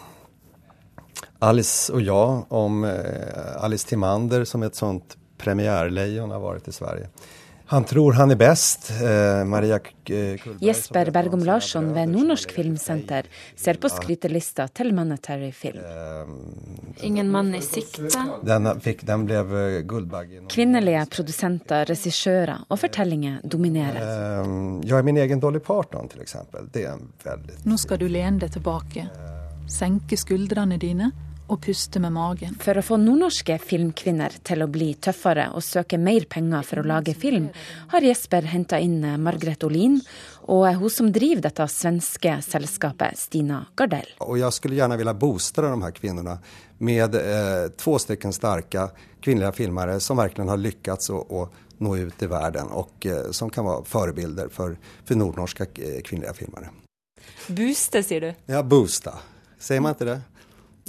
Alice 1.48 1.94
og 1.96 2.04
jeg 2.04 2.44
om 2.60 2.84
eh, 2.84 3.64
Alice 3.64 3.88
Timander 3.88 4.44
som 4.50 4.66
et 4.68 4.76
sånt 4.76 5.16
premiärlejon 5.40 6.34
har 6.36 6.44
vært 6.44 6.68
i 6.68 6.76
Sverige. 6.76 7.08
Han 7.70 7.84
tror 7.84 8.14
han 8.14 8.32
er 8.32 8.36
best. 8.40 8.92
Eh, 8.92 9.44
Maria 9.46 9.80
Kulberg, 9.80 10.64
Jesper 10.64 11.12
Bergom 11.12 11.44
Larsson 11.44 11.90
ved 11.94 12.08
Nordnorsk 12.14 12.52
Filmsenter 12.56 13.28
ser 13.56 13.80
på 13.82 13.90
skrytelista 13.92 14.70
til 14.72 14.94
Monetary 14.96 15.52
Film. 15.52 15.84
Eh, 15.84 17.06
Ingen 17.08 17.32
mann 17.32 17.52
i 17.56 17.62
sikte. 17.62 18.08
Den, 18.48 18.72
fikk, 18.82 19.04
den 19.08 19.28
ble 19.28 19.44
eh, 19.44 20.40
Kvinnelige 20.48 21.04
produsenter, 21.12 21.84
regissører 21.92 22.64
og 22.70 22.80
fortellinger 22.80 23.44
dominerer. 23.44 24.00
Eh, 24.00 24.56
jeg 24.88 24.98
er 25.02 25.08
min 25.12 25.20
egen 25.26 25.44
Dolly 25.44 25.60
Parton, 25.60 26.08
f.eks. 26.08 26.38
Det 26.72 26.88
er 26.88 27.04
veldig 27.28 27.62
Nå 27.68 27.80
skal 27.84 28.00
du 28.00 28.08
lene 28.08 28.46
deg 28.46 28.56
tilbake. 28.56 29.10
Senke 29.68 30.16
skuldrene 30.16 30.80
dine 30.80 31.12
og 31.48 31.62
puste 31.64 32.02
med 32.04 32.14
magen. 32.16 32.56
For 32.62 32.78
å 32.78 32.84
få 32.86 32.98
nordnorske 33.02 33.58
filmkvinner 33.64 34.40
til 34.48 34.64
å 34.64 34.70
bli 34.72 34.94
tøffere 35.02 35.50
og 35.56 35.64
søke 35.66 36.00
mer 36.02 36.28
penger 36.30 36.66
for 36.68 36.82
å 36.82 36.88
lage 36.88 37.16
film, 37.18 37.50
har 37.94 38.06
Jesper 38.06 38.50
henta 38.52 38.80
inn 38.84 39.00
Margret 39.24 39.64
Olin 39.68 40.00
og 40.48 40.64
er 40.70 40.78
hun 40.80 40.92
som 40.92 41.12
driver 41.12 41.44
dette 41.50 41.68
svenske 41.72 42.38
selskapet, 42.44 43.20
Stina 43.20 43.62
Gardell. 43.76 44.14
Og 44.24 44.38
jeg 44.40 44.56
skulle 44.56 44.78
gjerne 44.80 44.98
ville 45.00 45.16
booste 45.20 45.64
de 45.66 45.74
her 45.84 45.96
kvinnene 45.96 46.38
med 46.88 47.16
eh, 47.20 47.70
to 47.76 47.98
stykker 48.00 48.36
sterke 48.36 48.90
kvinnelige 49.24 49.56
filmere 49.58 50.00
som 50.04 50.20
virkelig 50.22 50.48
har 50.48 50.62
lykkes 50.62 51.12
å, 51.12 51.20
å 51.20 51.48
nå 51.84 51.96
ut 51.98 52.24
i 52.24 52.30
verden, 52.32 52.72
og 52.72 53.06
eh, 53.06 53.32
som 53.36 53.52
kan 53.54 53.68
være 53.68 53.86
forbilder 53.88 54.54
for, 54.54 54.78
for 55.06 55.20
nordnorske 55.20 55.70
eh, 55.76 56.00
kvinnelige 56.06 56.38
filmere. 56.40 56.72
Booste, 57.48 58.04
sier 58.04 58.24
du? 58.24 58.32
Ja, 58.52 58.64
booste. 58.64 59.14
Sier 59.60 59.84
man 59.84 59.98
ikke 59.98 60.10
det? 60.14 60.20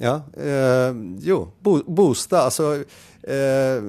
Ja, 0.00 0.23
eh, 0.37 0.95
jo, 1.21 1.49
bo, 1.61 1.83
boosta, 1.87 2.40
alltså 2.40 2.75
eh, 3.23 3.83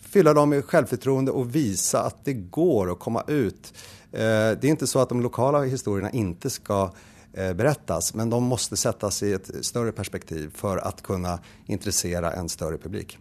fylla 0.00 0.34
dem 0.34 0.50
med 0.50 0.64
självförtroende 0.64 1.30
och 1.30 1.54
visa 1.54 2.02
att 2.02 2.24
det 2.24 2.32
går 2.32 2.92
att 2.92 2.98
komma 2.98 3.22
ut. 3.28 3.72
Eh, 4.12 4.20
det 4.20 4.64
är 4.64 4.66
inte 4.66 4.86
så 4.86 4.98
att 4.98 5.08
de 5.08 5.20
lokala 5.22 5.62
historierna 5.62 6.10
inte 6.10 6.50
ska 6.50 6.92
eh, 7.32 7.52
berättas, 7.52 8.14
men 8.14 8.30
de 8.30 8.44
måste 8.44 8.76
sättas 8.76 9.22
i 9.22 9.32
ett 9.32 9.50
större 9.66 9.92
perspektiv 9.92 10.50
för 10.54 10.76
att 10.76 11.02
kunna 11.02 11.38
intressera 11.66 12.32
en 12.32 12.48
större 12.48 12.78
publik. 12.78 13.18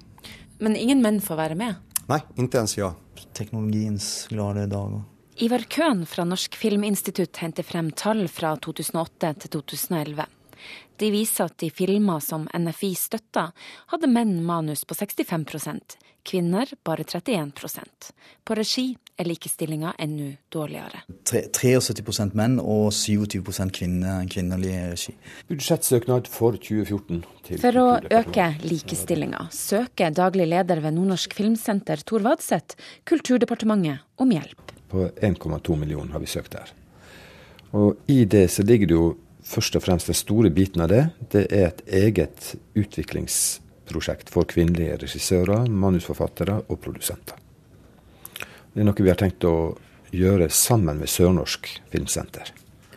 Men 0.58 0.76
ingen 0.76 1.02
menn 1.02 1.22
får 1.22 1.36
være 1.36 1.56
med? 1.56 1.76
Nei, 2.08 2.20
ikke 2.38 2.62
ens 2.62 2.78
jeg. 2.78 2.94
Teknologiens 3.34 4.28
glade 4.30 4.68
dag. 4.68 5.02
Ivar 5.42 5.66
Køhn 5.70 6.06
fra 6.06 6.24
Norsk 6.24 6.56
Filminstitutt 6.56 7.38
henter 7.42 7.64
frem 7.64 7.92
tall 7.92 8.28
fra 8.30 8.54
2008 8.56 9.34
til 9.34 9.54
2011. 9.58 10.26
De 11.00 11.12
viser 11.14 11.50
at 11.50 11.66
i 11.66 11.72
filmer 11.74 12.22
som 12.24 12.48
NFI 12.54 12.94
støtta, 12.98 13.50
hadde 13.94 14.12
menn 14.12 14.40
manus 14.46 14.86
på 14.86 14.98
65% 14.98 15.98
kvinner 16.24 16.68
bare 16.84 17.04
31% 17.04 18.12
På 18.44 18.56
regi 18.56 18.86
er 19.18 19.28
likestillinga 19.28 19.94
ennå 20.02 20.32
dårligere. 20.52 21.04
73% 21.30 22.34
menn 22.38 22.58
og 22.60 22.90
27% 22.96 23.74
kvinner, 23.76 24.24
kvinnelig 24.32 24.74
regi. 24.94 25.14
Budsjettsøknad 25.50 26.30
for 26.32 26.58
2014. 26.58 27.22
for 27.62 27.80
å 27.80 27.88
øke 28.20 28.48
likestillinga 28.64 29.48
søker 29.54 30.16
daglig 30.16 30.48
leder 30.50 30.82
ved 30.82 30.96
Nordnorsk 30.98 31.36
Filmsenter, 31.38 32.02
Tor 32.08 32.26
Vadseth, 32.26 32.80
Kulturdepartementet 33.06 34.02
om 34.18 34.32
hjelp. 34.34 34.74
På 34.90 35.10
1,2 35.10 35.78
millioner 35.78 36.16
har 36.16 36.24
vi 36.24 36.32
søkt 36.32 36.58
der. 36.58 36.74
Og 37.74 37.98
I 38.08 38.24
det 38.26 38.48
så 38.54 38.66
ligger 38.66 38.90
det 38.90 38.98
jo 38.98 39.08
først 39.44 39.76
og 39.78 39.84
fremst 39.86 40.10
den 40.10 40.18
store 40.18 40.52
biten 40.54 40.84
av 40.84 40.92
det, 40.92 41.04
det 41.34 41.46
er 41.52 41.70
et 41.70 41.82
eget 41.88 42.54
utviklingsprosjekt 42.80 44.32
for 44.34 44.48
kvinnelige 44.50 44.98
regissører, 45.04 45.68
manusforfattere 45.70 46.62
og 46.68 46.80
produsenter. 46.84 47.40
Det 48.74 48.82
er 48.82 48.88
noe 48.88 49.06
vi 49.06 49.12
har 49.12 49.20
tenkt 49.20 49.46
å 49.46 49.76
gjøre 50.14 50.50
sammen 50.54 51.02
med 51.02 51.10
Sørnorsk 51.10 51.70
Filmsenter. 51.94 52.54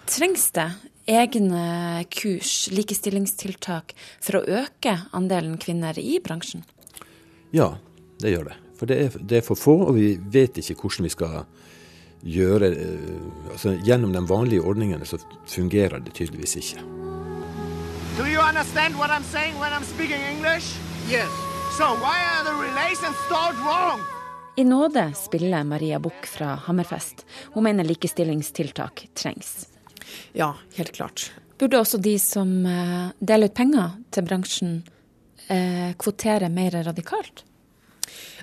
Trengs 0.07 0.51
det 0.57 0.71
egne 1.07 2.05
kurs, 2.11 2.67
likestillingstiltak, 2.75 3.95
for 4.23 4.41
å 4.41 4.63
øke 4.63 4.97
andelen 5.17 5.59
kvinner 5.63 5.99
i 5.99 6.19
bransjen? 6.23 6.65
Ja, 7.55 7.77
det 8.23 8.33
gjør 8.33 8.51
det. 8.51 8.57
For 8.77 8.91
det 8.91 8.97
er, 9.01 9.21
det 9.21 9.39
er 9.41 9.47
for 9.47 9.59
få, 9.59 9.77
og 9.87 9.95
vi 9.97 10.17
vet 10.33 10.59
ikke 10.61 10.77
hvordan 10.83 11.07
vi 11.07 11.15
skal 11.15 11.37
gjøre 12.23 12.71
eh, 12.73 13.53
altså 13.53 13.77
Gjennom 13.85 14.13
de 14.13 14.23
vanlige 14.29 14.63
ordningene 14.63 15.07
så 15.07 15.19
fungerer 15.47 16.01
det 16.01 16.15
tydeligvis 16.15 16.57
ikke. 16.57 16.83
Do 18.17 18.25
you 18.25 18.41
understand 18.41 18.97
what 18.97 19.11
I'm 19.11 19.27
saying 19.33 19.59
when 19.61 19.73
I'm 19.73 19.85
speaking 19.85 20.23
English? 20.23 20.77
Yes. 21.11 21.31
So 21.77 21.85
why 22.01 22.19
are 22.33 22.45
the 22.45 22.57
relations 22.57 23.17
start 23.27 23.55
wrong? 23.65 24.01
I 24.57 24.65
nåde 24.65 25.13
spiller 25.15 25.65
Maria 25.65 25.99
Buch 25.99 26.27
fra 26.27 26.55
Hammerfest. 26.55 27.27
Hun 27.53 27.65
mener 27.65 27.85
likestillingstiltak 27.85 29.09
trengs. 29.15 29.69
Ja, 30.33 30.55
helt 30.75 30.93
klart. 30.93 31.33
Burde 31.59 31.79
også 31.79 31.99
de 31.99 32.19
som 32.19 32.67
eh, 32.67 33.11
deler 33.19 33.51
ut 33.51 33.55
penger 33.55 33.99
til 34.11 34.25
bransjen, 34.25 34.73
eh, 35.49 35.93
kvotere 36.01 36.49
mer 36.49 36.79
radikalt? 36.85 37.45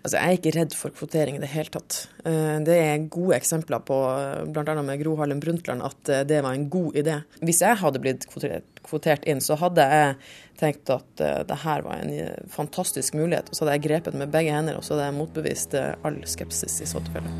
Altså, 0.04 0.18
Jeg 0.20 0.28
er 0.28 0.38
ikke 0.38 0.52
redd 0.58 0.74
for 0.76 0.92
kvotering 0.92 1.38
i 1.38 1.40
det 1.40 1.48
hele 1.54 1.72
tatt. 1.72 1.98
Eh, 2.28 2.60
det 2.68 2.76
er 2.76 3.06
gode 3.08 3.38
eksempler 3.38 3.80
på, 3.88 3.96
eh, 4.12 4.42
bl.a. 4.52 4.74
med 4.84 5.00
Gro 5.00 5.16
Harlem 5.16 5.40
Brundtland, 5.40 5.80
at 5.80 6.10
eh, 6.12 6.24
det 6.28 6.42
var 6.44 6.58
en 6.58 6.66
god 6.70 6.98
idé. 7.00 7.22
Hvis 7.40 7.62
jeg 7.64 7.80
hadde 7.80 8.02
blitt 8.04 8.26
kvotert 8.28 9.24
inn, 9.24 9.40
så 9.40 9.56
hadde 9.62 9.86
jeg 9.88 10.18
tenkt 10.60 10.92
at 10.92 11.22
det 11.48 11.56
her 11.64 11.86
var 11.86 12.02
en 12.04 12.12
fantastisk 12.52 13.16
mulighet. 13.16 13.48
Og 13.48 13.56
så 13.56 13.64
hadde 13.64 13.78
jeg 13.78 13.84
grepet 13.86 14.18
med 14.20 14.32
begge 14.34 14.52
hender, 14.52 14.76
og 14.76 14.84
så 14.84 14.94
hadde 14.94 15.06
jeg 15.08 15.16
motbevist 15.18 15.76
all 15.80 16.18
skepsis 16.28 16.76
i 16.84 16.88
så 16.88 17.00
tilfelle. 17.06 17.32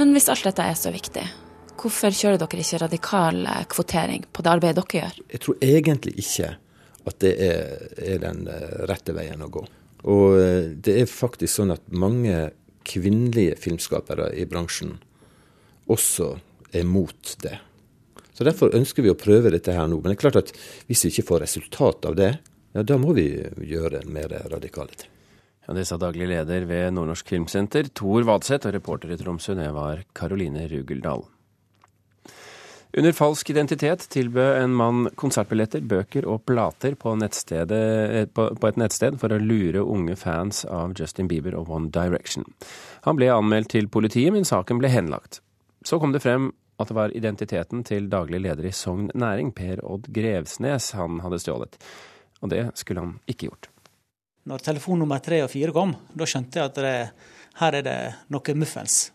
Men 0.00 0.14
hvis 0.16 0.30
alt 0.32 0.48
dette 0.48 0.64
er 0.64 0.80
så 0.80 0.94
viktig, 0.94 1.26
hvorfor 1.76 2.16
kjører 2.16 2.40
dere 2.40 2.64
ikke 2.64 2.80
radikal 2.86 3.44
kvotering 3.68 4.24
på 4.32 4.46
det 4.46 4.54
arbeidet 4.54 4.80
dere 4.80 5.02
gjør? 5.02 5.20
Jeg 5.36 5.44
tror 5.44 5.60
egentlig 5.68 6.16
ikke 6.24 6.50
at 7.06 7.18
det 7.22 7.34
er, 7.42 7.84
er 7.98 8.22
den 8.22 8.46
eh, 8.50 8.80
rette 8.90 9.14
veien 9.16 9.44
å 9.44 9.50
gå. 9.52 9.64
Og 10.08 10.38
eh, 10.38 10.72
det 10.74 10.96
er 11.02 11.10
faktisk 11.10 11.60
sånn 11.60 11.74
at 11.74 11.86
mange 11.90 12.50
kvinnelige 12.88 13.58
filmskapere 13.60 14.30
i 14.38 14.46
bransjen 14.48 14.96
også 15.88 16.34
er 16.76 16.86
mot 16.88 17.34
det. 17.42 17.58
Så 18.32 18.46
Derfor 18.46 18.74
ønsker 18.76 19.02
vi 19.02 19.10
å 19.10 19.18
prøve 19.18 19.50
dette 19.50 19.74
her 19.74 19.88
nå. 19.90 19.98
Men 19.98 20.12
det 20.12 20.18
er 20.18 20.24
klart 20.28 20.42
at 20.44 20.52
hvis 20.86 21.04
vi 21.04 21.12
ikke 21.12 21.26
får 21.32 21.44
resultat 21.46 22.06
av 22.06 22.18
det, 22.18 22.32
ja, 22.76 22.84
da 22.86 22.98
må 23.00 23.14
vi 23.16 23.30
gjøre 23.66 24.04
mer 24.06 24.30
radikale 24.52 24.94
ting. 24.94 25.10
Ja, 25.66 25.74
Det 25.74 25.84
sa 25.88 25.98
daglig 26.00 26.28
leder 26.30 26.64
ved 26.64 26.94
Nordnorsk 26.94 27.28
Filmsenter, 27.28 27.90
Tor 27.92 28.22
Vadseth, 28.24 28.68
og 28.68 28.76
reporter 28.76 29.10
i 29.12 29.18
Tromsø, 29.20 29.56
det 29.58 29.72
var 29.74 30.04
Karoline 30.16 30.68
Rugeldal. 30.70 31.26
Under 32.96 33.12
falsk 33.12 33.50
identitet 33.50 34.06
tilbød 34.08 34.62
en 34.62 34.74
mann 34.74 35.08
konsertbilletter, 35.20 35.82
bøker 35.84 36.24
og 36.24 36.46
plater 36.48 36.94
på, 36.96 37.12
eh, 37.20 38.24
på, 38.24 38.46
på, 38.60 38.68
et 38.68 38.78
nettsted 38.80 39.18
for 39.20 39.32
å 39.32 39.40
lure 39.42 39.82
unge 39.84 40.16
fans 40.16 40.64
av 40.64 40.94
Justin 40.96 41.28
Bieber 41.28 41.54
og 41.54 41.68
One 41.68 41.90
Direction. 41.92 42.46
Han 43.04 43.18
ble 43.20 43.28
anmeldt 43.28 43.74
til 43.74 43.90
politiet, 43.92 44.32
men 44.32 44.48
saken 44.48 44.80
ble 44.80 44.88
henlagt. 44.88 45.42
Så 45.84 46.00
kom 46.00 46.16
det 46.16 46.24
frem 46.24 46.48
at 46.78 46.88
det 46.88 46.96
var 46.96 47.12
identiteten 47.12 47.84
til 47.84 48.08
daglig 48.08 48.40
leder 48.46 48.70
i 48.70 48.72
Sogn 48.72 49.10
Næring, 49.12 49.52
Per 49.52 49.84
Odd 49.84 50.08
Grevsnes, 50.14 50.92
han 50.96 51.20
hadde 51.20 51.42
stjålet. 51.42 51.76
Og 52.40 52.54
det 52.54 52.70
skulle 52.78 53.04
han 53.04 53.18
ikke 53.28 53.50
gjort. 53.50 53.68
Når 54.48 54.64
telefon 54.64 55.02
nummer 55.02 55.20
tre 55.20 55.42
og 55.44 55.52
fire 55.52 55.74
kom, 55.76 55.92
da 56.16 56.24
skjønte 56.24 56.56
jeg 56.60 56.70
at 56.70 56.80
det, 56.80 56.96
her 57.60 57.80
er 57.82 57.84
det 57.84 57.98
noe 58.32 58.56
muffens. 58.56 59.10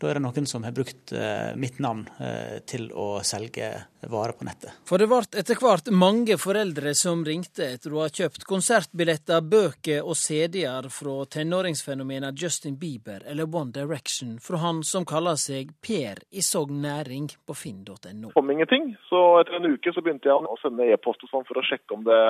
Da 0.00 0.08
er 0.08 0.16
det 0.16 0.24
noen 0.24 0.46
som 0.48 0.64
har 0.64 0.72
brukt 0.72 1.12
eh, 1.12 1.52
mitt 1.60 1.80
navn 1.82 2.06
eh, 2.24 2.60
til 2.64 2.88
å 2.96 3.20
selge 3.26 3.68
varer 4.08 4.32
på 4.32 4.44
nettet. 4.44 4.72
For 4.88 4.98
det 4.98 5.08
ble 5.10 5.20
etter 5.40 5.58
hvert 5.60 5.90
mange 5.92 6.36
foreldre 6.40 6.94
som 6.96 7.24
ringte 7.26 7.66
etter 7.74 7.92
å 7.94 8.04
ha 8.04 8.08
kjøpt 8.08 8.46
konsertbilletter, 8.48 9.42
bøker 9.44 10.06
og 10.06 10.16
CD-er 10.16 10.88
fra 10.92 11.16
tenåringsfenomenet 11.36 12.38
Justin 12.40 12.78
Bieber 12.80 13.24
eller 13.26 13.48
One 13.50 13.74
Direction 13.74 14.38
fra 14.42 14.62
han 14.64 14.82
som 14.86 15.04
kaller 15.08 15.36
seg 15.40 15.74
Per 15.84 16.22
i 16.30 16.44
Sogn 16.44 16.80
Næring 16.80 17.28
på 17.46 17.56
finn.no. 17.56 18.32
kom 18.34 18.50
ingenting, 18.50 18.94
så 19.08 19.40
etter 19.40 19.58
en 19.58 19.68
uke 19.74 19.92
så 19.92 20.02
begynte 20.04 20.30
jeg 20.30 20.48
å 20.48 20.58
sende 20.62 20.88
e-post 20.92 21.26
og 21.26 21.32
sånn 21.34 21.46
for 21.48 21.60
å 21.60 21.66
sjekke 21.66 21.96
om 21.96 22.06
det 22.06 22.20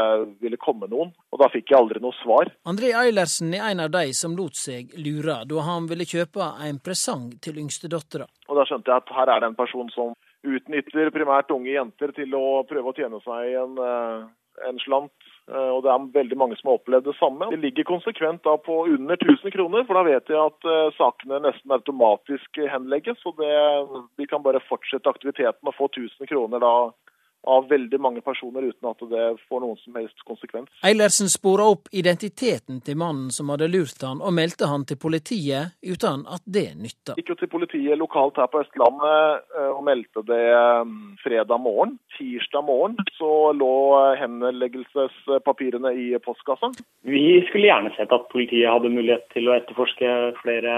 ville 0.43 0.59
komme 0.61 0.89
noen, 0.91 1.13
og 1.31 1.43
da 1.43 1.51
fikk 1.53 1.71
jeg 1.71 1.79
aldri 1.79 2.03
noe 2.03 2.17
svar. 2.23 2.51
André 2.71 2.93
Eilertsen 2.97 3.55
er 3.55 3.69
en 3.71 3.85
av 3.87 3.93
de 3.95 4.11
som 4.17 4.35
lot 4.39 4.59
seg 4.59 4.95
lure 4.99 5.43
da 5.47 5.67
han 5.67 5.87
ville 5.91 6.09
kjøpe 6.09 6.53
en 6.67 6.81
presang 6.83 7.31
til 7.43 7.61
yngstedattera. 7.63 8.27
Og 8.51 8.59
da 8.59 8.67
skjønte 8.67 8.91
jeg 8.91 9.05
at 9.05 9.15
her 9.15 9.31
er 9.31 9.43
det 9.43 9.53
en 9.53 9.59
person 9.59 9.91
som 9.95 10.15
utnytter 10.47 11.11
primært 11.15 11.51
unge 11.53 11.73
jenter 11.75 12.13
til 12.17 12.37
å 12.37 12.63
prøve 12.69 12.93
å 12.93 12.97
tjene 12.97 13.21
seg 13.25 13.57
en, 13.61 13.77
eh, 13.85 14.69
en 14.69 14.81
slant. 14.85 15.13
Eh, 15.51 15.71
og 15.75 15.83
det 15.83 15.91
er 15.91 16.07
veldig 16.15 16.39
mange 16.39 16.57
som 16.59 16.71
har 16.71 16.79
opplevd 16.79 17.09
det 17.09 17.17
samme. 17.19 17.51
Det 17.51 17.61
ligger 17.61 17.89
konsekvent 17.89 18.43
da 18.47 18.57
på 18.57 18.87
under 18.87 19.17
1000 19.17 19.51
kroner, 19.51 19.85
for 19.85 19.99
da 19.99 20.05
vet 20.07 20.31
jeg 20.31 20.39
at 20.39 20.69
uh, 20.69 20.91
sakene 20.95 21.41
nesten 21.43 21.75
automatisk 21.75 22.61
henlegges. 22.71 23.19
Og 23.27 23.41
det, 23.41 23.51
de 24.21 24.29
kan 24.31 24.45
bare 24.45 24.63
fortsette 24.69 25.11
aktiviteten 25.11 25.67
og 25.67 25.75
få 25.75 25.91
1000 25.91 26.31
kroner 26.31 26.63
da 26.63 26.75
av 27.49 27.69
veldig 27.69 28.01
mange 28.01 28.21
personer 28.25 28.67
uten 28.69 28.91
at 28.91 29.03
det 29.11 29.27
får 29.49 29.63
noen 29.63 29.79
som 29.81 29.97
helst 29.97 30.25
konsekvens. 30.29 30.69
Eilertsen 30.87 31.31
spora 31.33 31.71
opp 31.73 31.89
identiteten 31.97 32.81
til 32.85 32.99
mannen 33.01 33.31
som 33.35 33.53
hadde 33.53 33.71
lurt 33.71 34.03
han, 34.05 34.21
og 34.21 34.35
meldte 34.37 34.69
han 34.71 34.85
til 34.89 34.99
politiet 35.01 35.77
uten 35.81 36.27
at 36.29 36.45
det 36.45 36.69
nytta. 36.77 37.17
Gikk 37.19 37.33
jo 37.33 37.39
til 37.41 37.53
politiet 37.53 37.99
lokalt 38.01 38.41
her 38.41 38.51
på 38.53 38.61
Østlandet 38.65 39.47
eh, 39.57 39.71
og 39.73 39.83
meldte 39.89 40.25
det 40.29 40.43
mm, 40.87 41.17
fredag 41.25 41.63
morgen. 41.65 41.97
Tirsdag 42.19 42.67
morgen 42.67 42.99
så 43.17 43.53
lå 43.57 43.73
henleggelsespapirene 44.21 45.95
i 45.97 46.07
postkassa. 46.25 46.73
Vi 47.09 47.25
skulle 47.49 47.71
gjerne 47.71 47.95
sett 47.97 48.13
at 48.13 48.29
politiet 48.33 48.69
hadde 48.69 48.93
mulighet 48.93 49.25
til 49.33 49.49
å 49.49 49.57
etterforske 49.57 50.13
flere 50.43 50.77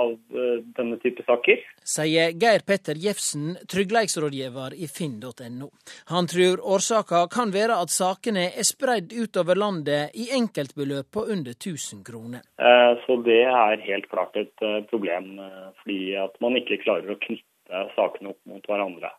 av 0.00 0.14
eh, 0.14 0.58
denne 0.78 1.00
type 1.04 1.26
saker. 1.28 1.60
Sier 1.84 2.32
Geir 2.40 2.64
Petter 2.66 2.96
Jefsen, 2.98 3.54
tryggleiksrådgiver 3.68 4.76
i 4.80 4.88
finn.no. 4.88 5.73
Han 6.12 6.28
tror 6.30 6.62
årsaka 6.76 7.24
kan 7.32 7.52
være 7.54 7.76
at 7.82 7.92
sakene 7.92 8.46
er 8.52 8.66
spredd 8.66 9.12
utover 9.12 9.58
landet 9.58 10.14
i 10.14 10.28
enkeltbeløp 10.36 11.10
på 11.14 11.26
under 11.34 11.56
1000 11.56 12.04
kroner. 12.06 12.44
Eh, 12.58 12.92
så 13.06 13.18
det 13.26 13.42
er 13.48 13.84
helt 13.88 14.08
klart 14.12 14.36
et 14.40 14.64
eh, 14.64 14.80
problem, 14.90 15.34
eh, 15.38 15.68
fordi 15.82 16.00
at 16.20 16.40
man 16.44 16.56
ikke 16.60 16.82
klarer 16.84 17.14
å 17.14 17.20
knytte 17.26 17.84
sakene 17.96 18.34
opp 18.34 18.40
mot 18.48 18.66
hverandre. 18.68 19.12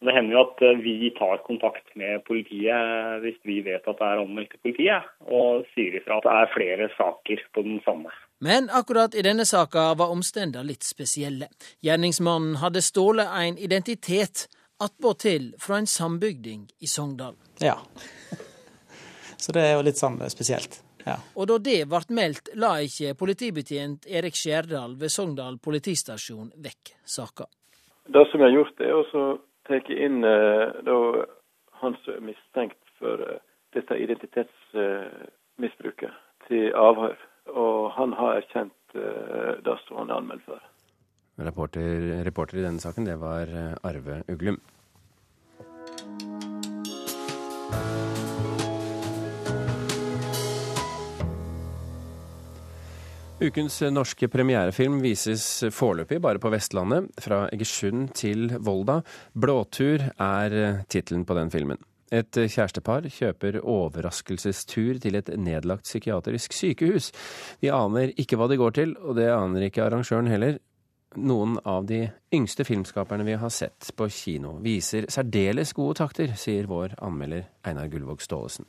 Det 0.00 0.14
hender 0.16 0.32
jo 0.32 0.42
at 0.46 0.62
vi 0.80 1.10
tar 1.12 1.42
kontakt 1.44 1.90
med 2.00 2.22
politiet 2.24 3.20
hvis 3.20 3.36
vi 3.44 3.58
vet 3.66 3.84
at 3.84 3.98
det 3.98 4.06
er 4.06 4.22
anmeldt 4.22 4.54
til 4.54 4.62
politiet, 4.64 5.10
og 5.28 5.66
sier 5.74 5.98
ifra 5.98 6.16
at 6.16 6.24
det 6.24 6.36
er 6.38 6.54
flere 6.54 6.88
saker 6.94 7.42
på 7.52 7.64
den 7.66 7.82
samme. 7.84 8.08
Men 8.40 8.70
akkurat 8.72 9.12
i 9.14 9.24
denne 9.26 9.44
saka 9.44 9.90
var 10.00 10.14
omstendene 10.14 10.64
litt 10.70 10.86
spesielle. 10.88 11.50
Gjerningsmannen 11.84 12.56
hadde 12.62 12.80
stjålet 12.80 13.28
en 13.42 13.60
identitet 13.60 14.46
attpåtil 14.80 15.54
fra 15.58 15.78
en 15.78 15.86
sambygding 15.86 16.68
i 16.78 16.86
Sogndal. 16.86 17.34
Ja. 17.60 17.78
Så 19.36 19.52
det 19.52 19.60
er 19.64 19.72
jo 19.76 19.82
litt 19.86 19.98
sånn 20.00 20.30
spesielt. 20.32 20.82
Ja. 21.06 21.16
Og 21.34 21.46
da 21.48 21.58
det 21.64 21.86
ble 21.88 22.00
meldt, 22.16 22.48
la 22.60 22.80
ikke 22.84 23.14
politibetjent 23.18 24.06
Erik 24.08 24.36
Skjærdal 24.36 24.96
ved 25.00 25.10
Sogndal 25.12 25.58
politistasjon 25.62 26.52
vekk 26.60 26.84
saka. 27.04 27.44
Det 28.10 28.26
som 28.30 28.40
jeg 28.40 28.48
har 28.50 28.58
gjort, 28.58 28.80
er 28.80 28.92
å 28.96 29.02
ta 29.68 29.74
inn 29.94 30.24
eh, 30.26 30.66
da, 30.84 30.96
han 31.80 31.92
som 32.04 32.14
er 32.16 32.22
mistenkt 32.32 32.84
for 33.00 33.16
uh, 33.24 33.28
dette 33.72 33.94
identitetsmisbruket, 33.96 36.12
til 36.48 36.64
avhør. 36.76 37.16
Og 37.50 37.90
han 37.96 38.12
har 38.18 38.32
reporter, 41.46 42.24
reporter 42.26 42.60
i 42.60 42.66
denne 42.66 42.82
saken, 42.82 43.08
det 43.08 43.16
var 43.20 43.50
Arve 43.86 44.22
Uglum. 44.28 44.60
Ukens 53.40 53.78
norske 53.88 54.28
premierefilm 54.28 54.98
vises 55.00 55.44
foreløpig 55.72 56.18
bare 56.20 56.40
på 56.42 56.50
Vestlandet, 56.52 57.06
fra 57.24 57.46
Egersund 57.48 58.10
til 58.12 58.50
Volda. 58.60 58.98
'Blåtur' 59.32 60.10
er 60.20 60.84
tittelen 60.92 61.24
på 61.24 61.34
den 61.38 61.48
filmen. 61.50 61.80
Et 62.12 62.28
kjærestepar 62.36 63.08
kjøper 63.08 63.62
overraskelsestur 63.62 64.98
til 65.00 65.16
et 65.16 65.30
nedlagt 65.38 65.86
psykiatrisk 65.88 66.52
sykehus. 66.52 67.12
De 67.62 67.72
aner 67.72 68.12
ikke 68.18 68.36
hva 68.36 68.48
de 68.50 68.58
går 68.60 68.76
til, 68.76 68.96
og 68.98 69.16
det 69.16 69.30
aner 69.32 69.70
ikke 69.70 69.86
arrangøren 69.86 70.28
heller. 70.28 70.58
Noen 71.16 71.56
av 71.66 71.86
de 71.86 72.04
yngste 72.32 72.62
filmskaperne 72.64 73.24
vi 73.26 73.34
har 73.34 73.50
sett 73.50 73.88
på 73.98 74.06
kino, 74.14 74.52
viser 74.62 75.08
særdeles 75.10 75.72
gode 75.74 75.96
takter, 75.98 76.36
sier 76.38 76.68
vår 76.70 76.94
anmelder 77.02 77.48
Einar 77.66 77.90
Gullvåg 77.90 78.22
Staalesen. 78.22 78.68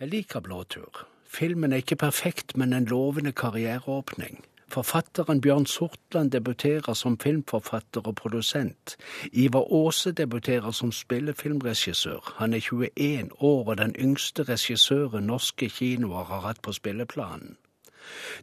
Jeg 0.00 0.08
liker 0.08 0.40
blåtur. 0.40 1.04
Filmen 1.28 1.72
er 1.72 1.82
ikke 1.82 2.00
perfekt, 2.00 2.56
men 2.56 2.72
en 2.72 2.88
lovende 2.88 3.32
karriereåpning. 3.36 4.40
Forfatteren 4.72 5.40
Bjørn 5.40 5.66
Sortland 5.66 6.30
debuterer 6.30 6.94
som 6.94 7.18
filmforfatter 7.18 8.08
og 8.08 8.14
produsent. 8.16 8.96
Ivar 9.32 9.68
Aase 9.68 10.12
debuterer 10.12 10.70
som 10.70 10.92
spillefilmregissør. 10.92 12.34
Han 12.36 12.54
er 12.54 12.60
21 12.60 13.30
år 13.40 13.68
og 13.68 13.78
den 13.78 13.94
yngste 13.98 14.42
regissøren 14.48 15.26
norske 15.26 15.68
kinoer 15.68 16.24
har 16.24 16.40
hatt 16.40 16.62
på 16.62 16.72
spilleplanen. 16.72 17.56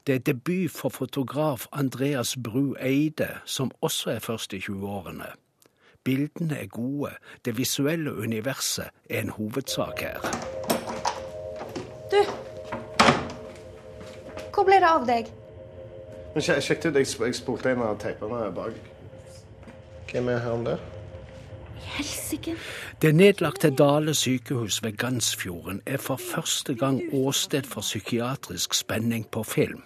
Det 0.07 0.15
er 0.15 0.19
debut 0.19 0.71
for 0.71 0.89
fotograf 0.89 1.65
Andreas 1.71 2.35
Bru 2.43 2.75
Eide, 2.79 3.27
som 3.45 3.71
også 3.81 4.09
er 4.09 4.19
først 4.19 4.53
i 4.53 4.59
20-årene. 4.59 5.31
Bildene 6.03 6.57
er 6.57 6.67
gode, 6.67 7.11
det 7.45 7.57
visuelle 7.57 8.13
universet 8.13 8.85
er 9.09 9.21
en 9.21 9.29
hovedsak 9.29 9.99
her. 9.99 10.19
Du, 12.11 12.21
hvor 14.53 14.63
ble 14.63 14.77
det 14.79 14.89
av 14.89 15.07
deg? 15.07 15.31
Jeg 16.35 16.63
sjekket 16.63 16.91
ut, 16.91 16.99
jeg 17.25 17.35
spolte 17.35 17.71
en 17.71 17.81
av 17.81 17.97
teipene 17.99 18.51
bak. 18.55 18.77
Hvem 20.11 20.29
er 20.29 20.37
her 20.43 20.51
om 20.51 20.65
det? 20.65 20.77
Helsike. 21.79 22.55
Det 23.01 23.15
nedlagte 23.15 23.69
Dale 23.69 24.13
sykehus 24.13 24.83
ved 24.83 24.97
Gansfjorden 24.97 25.81
er 25.85 25.97
for 25.97 26.15
første 26.15 26.75
gang 26.75 27.01
åsted 27.13 27.63
for 27.63 27.81
psykiatrisk 27.81 28.73
spenning 28.73 29.27
på 29.31 29.43
film. 29.43 29.83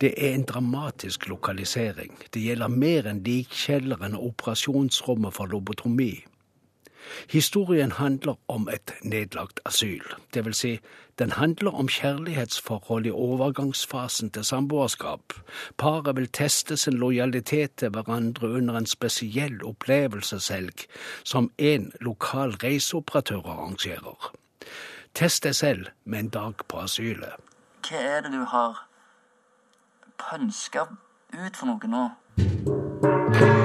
Det 0.00 0.14
er 0.16 0.34
en 0.34 0.42
dramatisk 0.42 1.28
lokalisering. 1.28 2.18
Det 2.34 2.42
gjelder 2.42 2.68
mer 2.68 3.06
enn 3.10 3.22
likkjelleren 3.26 4.16
og 4.18 4.32
operasjonsrommet 4.32 5.34
for 5.34 5.46
lobotomi. 5.46 6.24
Historien 7.30 7.92
handler 7.92 8.34
om 8.48 8.68
et 8.68 8.94
nedlagt 9.02 9.60
asyl. 9.64 10.04
Det 10.34 10.44
vil 10.44 10.54
si, 10.54 10.78
den 11.18 11.32
handler 11.32 11.70
om 11.70 11.88
kjærlighetsforhold 11.88 13.06
i 13.06 13.10
overgangsfasen 13.10 14.30
til 14.30 14.44
samboerskap. 14.44 15.32
Paret 15.78 16.16
vil 16.16 16.28
teste 16.28 16.76
sin 16.76 16.94
lojalitet 16.98 17.76
til 17.76 17.90
hverandre 17.90 18.50
under 18.50 18.78
en 18.78 18.86
spesiell 18.86 19.64
opplevelseshelg 19.64 20.86
som 21.24 21.50
en 21.58 21.92
lokal 22.00 22.56
reiseoperatør 22.64 23.46
arrangerer. 23.46 24.32
Test 25.14 25.44
deg 25.44 25.54
selv 25.54 25.86
med 26.04 26.18
en 26.18 26.28
dag 26.28 26.66
på 26.68 26.80
asylet. 26.80 27.36
Hva 27.88 27.98
er 27.98 28.20
det 28.24 28.32
du 28.32 28.44
har 28.48 28.86
pønska 30.22 30.86
ut 31.32 31.56
for 31.56 31.66
noe 31.66 31.92
nå? 31.96 33.61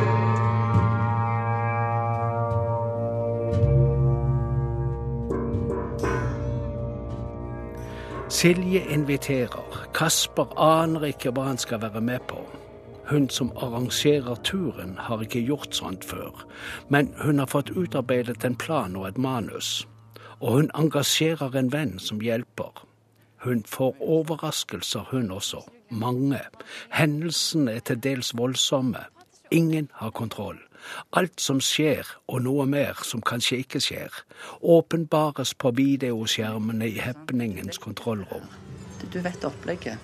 Silje 8.37 8.85
inviterer. 8.93 9.65
Kasper 9.97 10.51
aner 10.61 11.07
ikke 11.07 11.31
hva 11.33 11.47
han 11.47 11.57
skal 11.57 11.79
være 11.81 12.03
med 12.05 12.21
på. 12.29 12.37
Hun 13.09 13.25
som 13.33 13.49
arrangerer 13.57 14.37
turen, 14.45 14.91
har 14.99 15.23
ikke 15.25 15.41
gjort 15.41 15.73
sånt 15.73 16.05
før, 16.05 16.43
men 16.93 17.09
hun 17.23 17.39
har 17.41 17.49
fått 17.49 17.71
utarbeidet 17.73 18.45
en 18.45 18.55
plan 18.55 18.95
og 18.95 19.07
et 19.07 19.17
manus. 19.17 19.87
Og 20.37 20.53
hun 20.53 20.69
engasjerer 20.77 21.57
en 21.57 21.71
venn 21.73 21.97
som 21.97 22.21
hjelper. 22.21 22.85
Hun 23.41 23.65
får 23.65 23.97
overraskelser, 24.05 25.09
hun 25.09 25.31
også. 25.31 25.63
Mange. 25.89 26.43
Hendelsene 26.93 27.79
er 27.79 27.89
til 27.89 28.03
dels 28.03 28.35
voldsomme. 28.37 29.01
Ingen 29.49 29.89
har 29.97 30.13
kontroll. 30.13 30.61
Alt 31.11 31.41
som 31.41 31.61
skjer, 31.63 32.07
og 32.27 32.41
noe 32.45 32.65
mer 32.69 32.99
som 33.05 33.21
kanskje 33.21 33.61
ikke 33.63 33.81
skjer, 33.83 34.21
åpenbares 34.61 35.53
på 35.59 35.71
videoskjermene 35.77 36.89
i 36.89 36.99
happeningens 37.03 37.79
kontrollrom. 37.83 38.45
Du 39.13 39.19
vet 39.21 39.45
opplegget. 39.45 39.97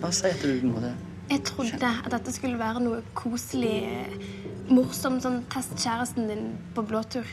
Bare 0.00 0.12
si 0.12 0.30
at 0.30 0.42
du 0.42 0.66
må 0.68 0.80
det. 0.82 0.94
Jeg 1.30 1.40
trodde 1.48 1.88
at 2.04 2.10
dette 2.12 2.32
skulle 2.34 2.58
være 2.60 2.82
noe 2.84 3.00
koselig, 3.16 3.78
morsomt, 4.68 5.22
sånn 5.24 5.40
test 5.52 5.78
kjæresten 5.80 6.28
din 6.28 6.50
på 6.76 6.84
blåtur. 6.84 7.24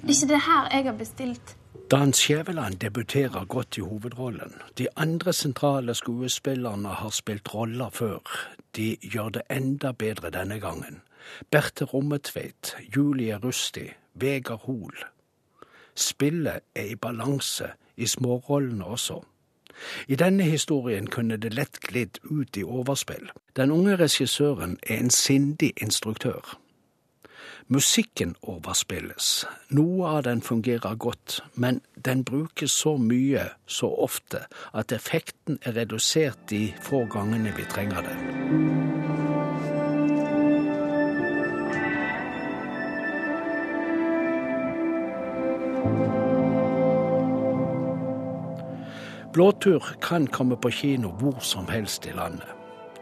Det 0.00 0.08
er 0.08 0.16
ikke 0.16 0.32
det 0.34 0.42
her 0.44 0.68
jeg 0.74 0.86
har 0.88 0.98
bestilt. 1.00 1.56
Dan 1.90 2.12
Skjæveland 2.12 2.74
debuterer 2.74 3.44
godt 3.44 3.76
i 3.76 3.80
hovedrollen. 3.80 4.54
De 4.78 4.86
andre 4.96 5.32
sentrale 5.32 5.94
skuespillerne 5.94 6.88
har 6.88 7.10
spilt 7.10 7.54
roller 7.54 7.90
før. 7.90 8.18
De 8.76 8.96
gjør 9.02 9.28
det 9.28 9.42
enda 9.50 9.92
bedre 9.92 10.30
denne 10.30 10.60
gangen. 10.60 11.02
Berthe 11.50 11.84
Rommetveit, 11.84 12.76
Julie 12.96 13.36
Rusti, 13.36 13.90
Vegard 14.14 14.60
Hoel. 14.64 14.94
Spillet 15.94 16.60
er 16.74 16.84
i 16.84 16.94
balanse, 16.94 17.68
i 17.96 18.06
smårollene 18.06 18.84
også. 18.84 19.22
I 20.08 20.14
denne 20.14 20.42
historien 20.42 21.06
kunne 21.06 21.36
det 21.36 21.54
lett 21.54 21.80
glidd 21.80 22.18
ut 22.24 22.56
i 22.56 22.62
overspill. 22.62 23.30
Den 23.56 23.70
unge 23.70 23.96
regissøren 23.96 24.78
er 24.82 24.96
en 24.96 25.10
sindig 25.10 25.72
instruktør. 25.82 26.58
Musikken 27.70 28.32
overspilles. 28.42 29.44
Noe 29.70 30.08
av 30.10 30.24
den 30.26 30.40
fungerer 30.42 30.96
godt, 30.98 31.36
men 31.54 31.78
den 31.94 32.24
brukes 32.26 32.74
så 32.74 32.96
mye, 32.98 33.44
så 33.70 33.86
ofte, 33.94 34.40
at 34.74 34.90
effekten 34.90 35.60
er 35.62 35.76
redusert 35.78 36.48
de 36.50 36.74
få 36.82 37.04
gangene 37.06 37.54
vi 37.54 37.68
trenger 37.70 38.02
den. 38.02 38.18
Blåtur 49.30 49.94
kan 50.02 50.26
komme 50.26 50.58
på 50.58 50.74
kino 50.74 51.14
hvor 51.22 51.38
som 51.38 51.70
helst 51.70 52.10
i 52.10 52.18
landet. 52.18 52.59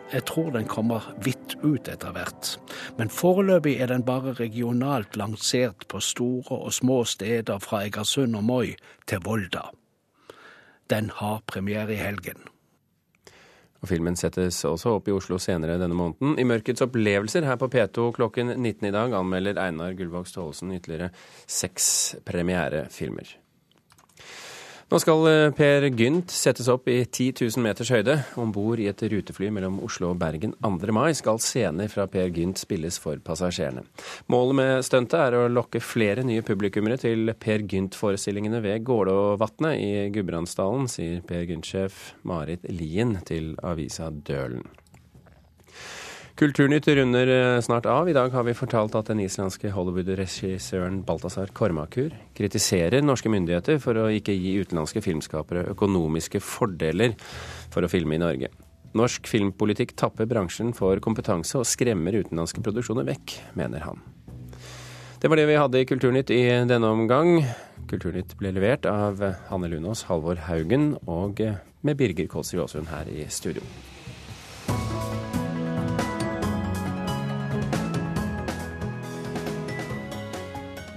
Jeg 0.09 0.25
tror 0.25 0.51
den 0.55 0.65
kommer 0.65 1.05
vidt 1.21 1.59
ut 1.61 1.89
etter 1.89 2.15
hvert, 2.17 2.55
men 2.97 3.11
foreløpig 3.13 3.75
er 3.77 3.91
den 3.91 4.07
bare 4.09 4.33
regionalt 4.39 5.19
lansert 5.21 5.85
på 5.89 6.01
store 6.01 6.57
og 6.57 6.73
små 6.73 7.03
steder 7.05 7.61
fra 7.61 7.83
Egersund 7.85 8.37
og 8.39 8.45
Moi 8.49 8.71
til 9.07 9.21
Volda. 9.25 9.67
Den 10.89 11.11
har 11.15 11.43
premiere 11.47 11.93
i 11.93 12.01
helgen. 12.01 12.41
Og 13.83 13.91
Filmen 13.91 14.17
settes 14.19 14.63
også 14.67 14.97
opp 14.97 15.11
i 15.11 15.15
Oslo 15.15 15.37
senere 15.39 15.77
denne 15.79 15.95
måneden. 15.95 16.39
I 16.41 16.47
Mørkets 16.49 16.83
opplevelser 16.83 17.45
her 17.47 17.61
på 17.61 17.69
P2 17.71 18.09
klokken 18.17 18.55
19 18.57 18.89
i 18.89 18.95
dag 18.95 19.13
anmelder 19.15 19.61
Einar 19.63 19.93
Gullvåg 19.99 20.27
Staalesen 20.31 20.73
ytterligere 20.75 21.13
seks 21.47 22.17
premierefilmer. 22.27 23.37
Nå 24.89 24.97
skal 25.03 25.27
eh, 25.29 25.51
Per 25.53 25.85
Gynt 25.93 26.33
settes 26.33 26.69
opp 26.73 26.87
i 26.89 27.03
10 27.03 27.43
000 27.45 27.61
meters 27.61 27.91
høyde. 27.93 28.15
Om 28.41 28.55
bord 28.57 28.81
i 28.81 28.87
et 28.89 29.03
rutefly 29.13 29.51
mellom 29.53 29.83
Oslo 29.85 30.15
og 30.15 30.17
Bergen 30.23 30.55
2. 30.65 30.95
mai 30.97 31.11
skal 31.13 31.37
scener 31.45 31.91
fra 31.93 32.07
Per 32.09 32.33
Gynt 32.33 32.63
spilles 32.63 32.97
for 33.03 33.21
passasjerene. 33.21 33.85
Målet 34.33 34.57
med 34.63 34.89
stuntet 34.89 35.19
er 35.21 35.37
å 35.37 35.45
lokke 35.53 35.85
flere 35.85 36.25
nye 36.25 36.41
publikummere 36.41 36.97
til 37.05 37.35
Per 37.37 37.69
Gynt-forestillingene 37.69 38.65
ved 38.65 38.89
Gålåvatnet 38.89 39.77
i 39.77 39.93
Gudbrandsdalen, 40.17 40.89
sier 40.89 41.21
Per 41.21 41.45
Gynt-sjef 41.45 42.15
Marit 42.25 42.65
Lien 42.73 43.19
til 43.29 43.59
avisa 43.61 44.09
Dølen. 44.09 44.65
Kulturnytt 46.39 46.87
runder 46.89 47.27
eh, 47.27 47.61
snart 47.61 47.87
av. 47.87 48.09
I 48.09 48.13
dag 48.13 48.31
har 48.31 48.45
vi 48.47 48.53
fortalt 48.55 48.95
at 48.95 49.09
den 49.11 49.19
islandske 49.25 49.73
Hollywood-regissøren 49.75 51.01
Balthazar 51.03 51.51
Kormakur 51.51 52.15
kritiserer 52.39 53.03
norske 53.03 53.33
myndigheter 53.33 53.81
for 53.83 53.99
å 53.99 54.05
ikke 54.15 54.37
gi 54.39 54.53
utenlandske 54.63 55.03
filmskapere 55.03 55.65
økonomiske 55.73 56.39
fordeler 56.39 57.17
for 57.75 57.83
å 57.83 57.91
filme 57.91 58.15
i 58.15 58.23
Norge. 58.23 58.53
Norsk 58.95 59.27
filmpolitikk 59.27 59.97
tapper 59.99 60.31
bransjen 60.31 60.71
for 60.79 61.03
kompetanse 61.03 61.59
og 61.59 61.67
skremmer 61.67 62.21
utenlandske 62.21 62.63
produksjoner 62.63 63.11
vekk, 63.11 63.35
mener 63.59 63.83
han. 63.89 63.99
Det 65.19 65.27
var 65.27 65.43
det 65.43 65.51
vi 65.51 65.59
hadde 65.59 65.83
i 65.83 65.91
Kulturnytt 65.91 66.31
i 66.31 66.43
denne 66.71 66.95
omgang. 66.95 67.43
Kulturnytt 67.91 68.39
ble 68.39 68.55
levert 68.55 68.87
av 68.87 69.27
Hanne 69.51 69.75
Lunås, 69.75 70.07
Halvor 70.07 70.47
Haugen 70.47 70.93
og 71.03 71.43
med 71.83 71.99
Birger 71.99 72.31
Kålsrud 72.31 72.69
Aasund 72.69 72.95
her 72.95 73.11
i 73.11 73.27
studio. 73.27 73.67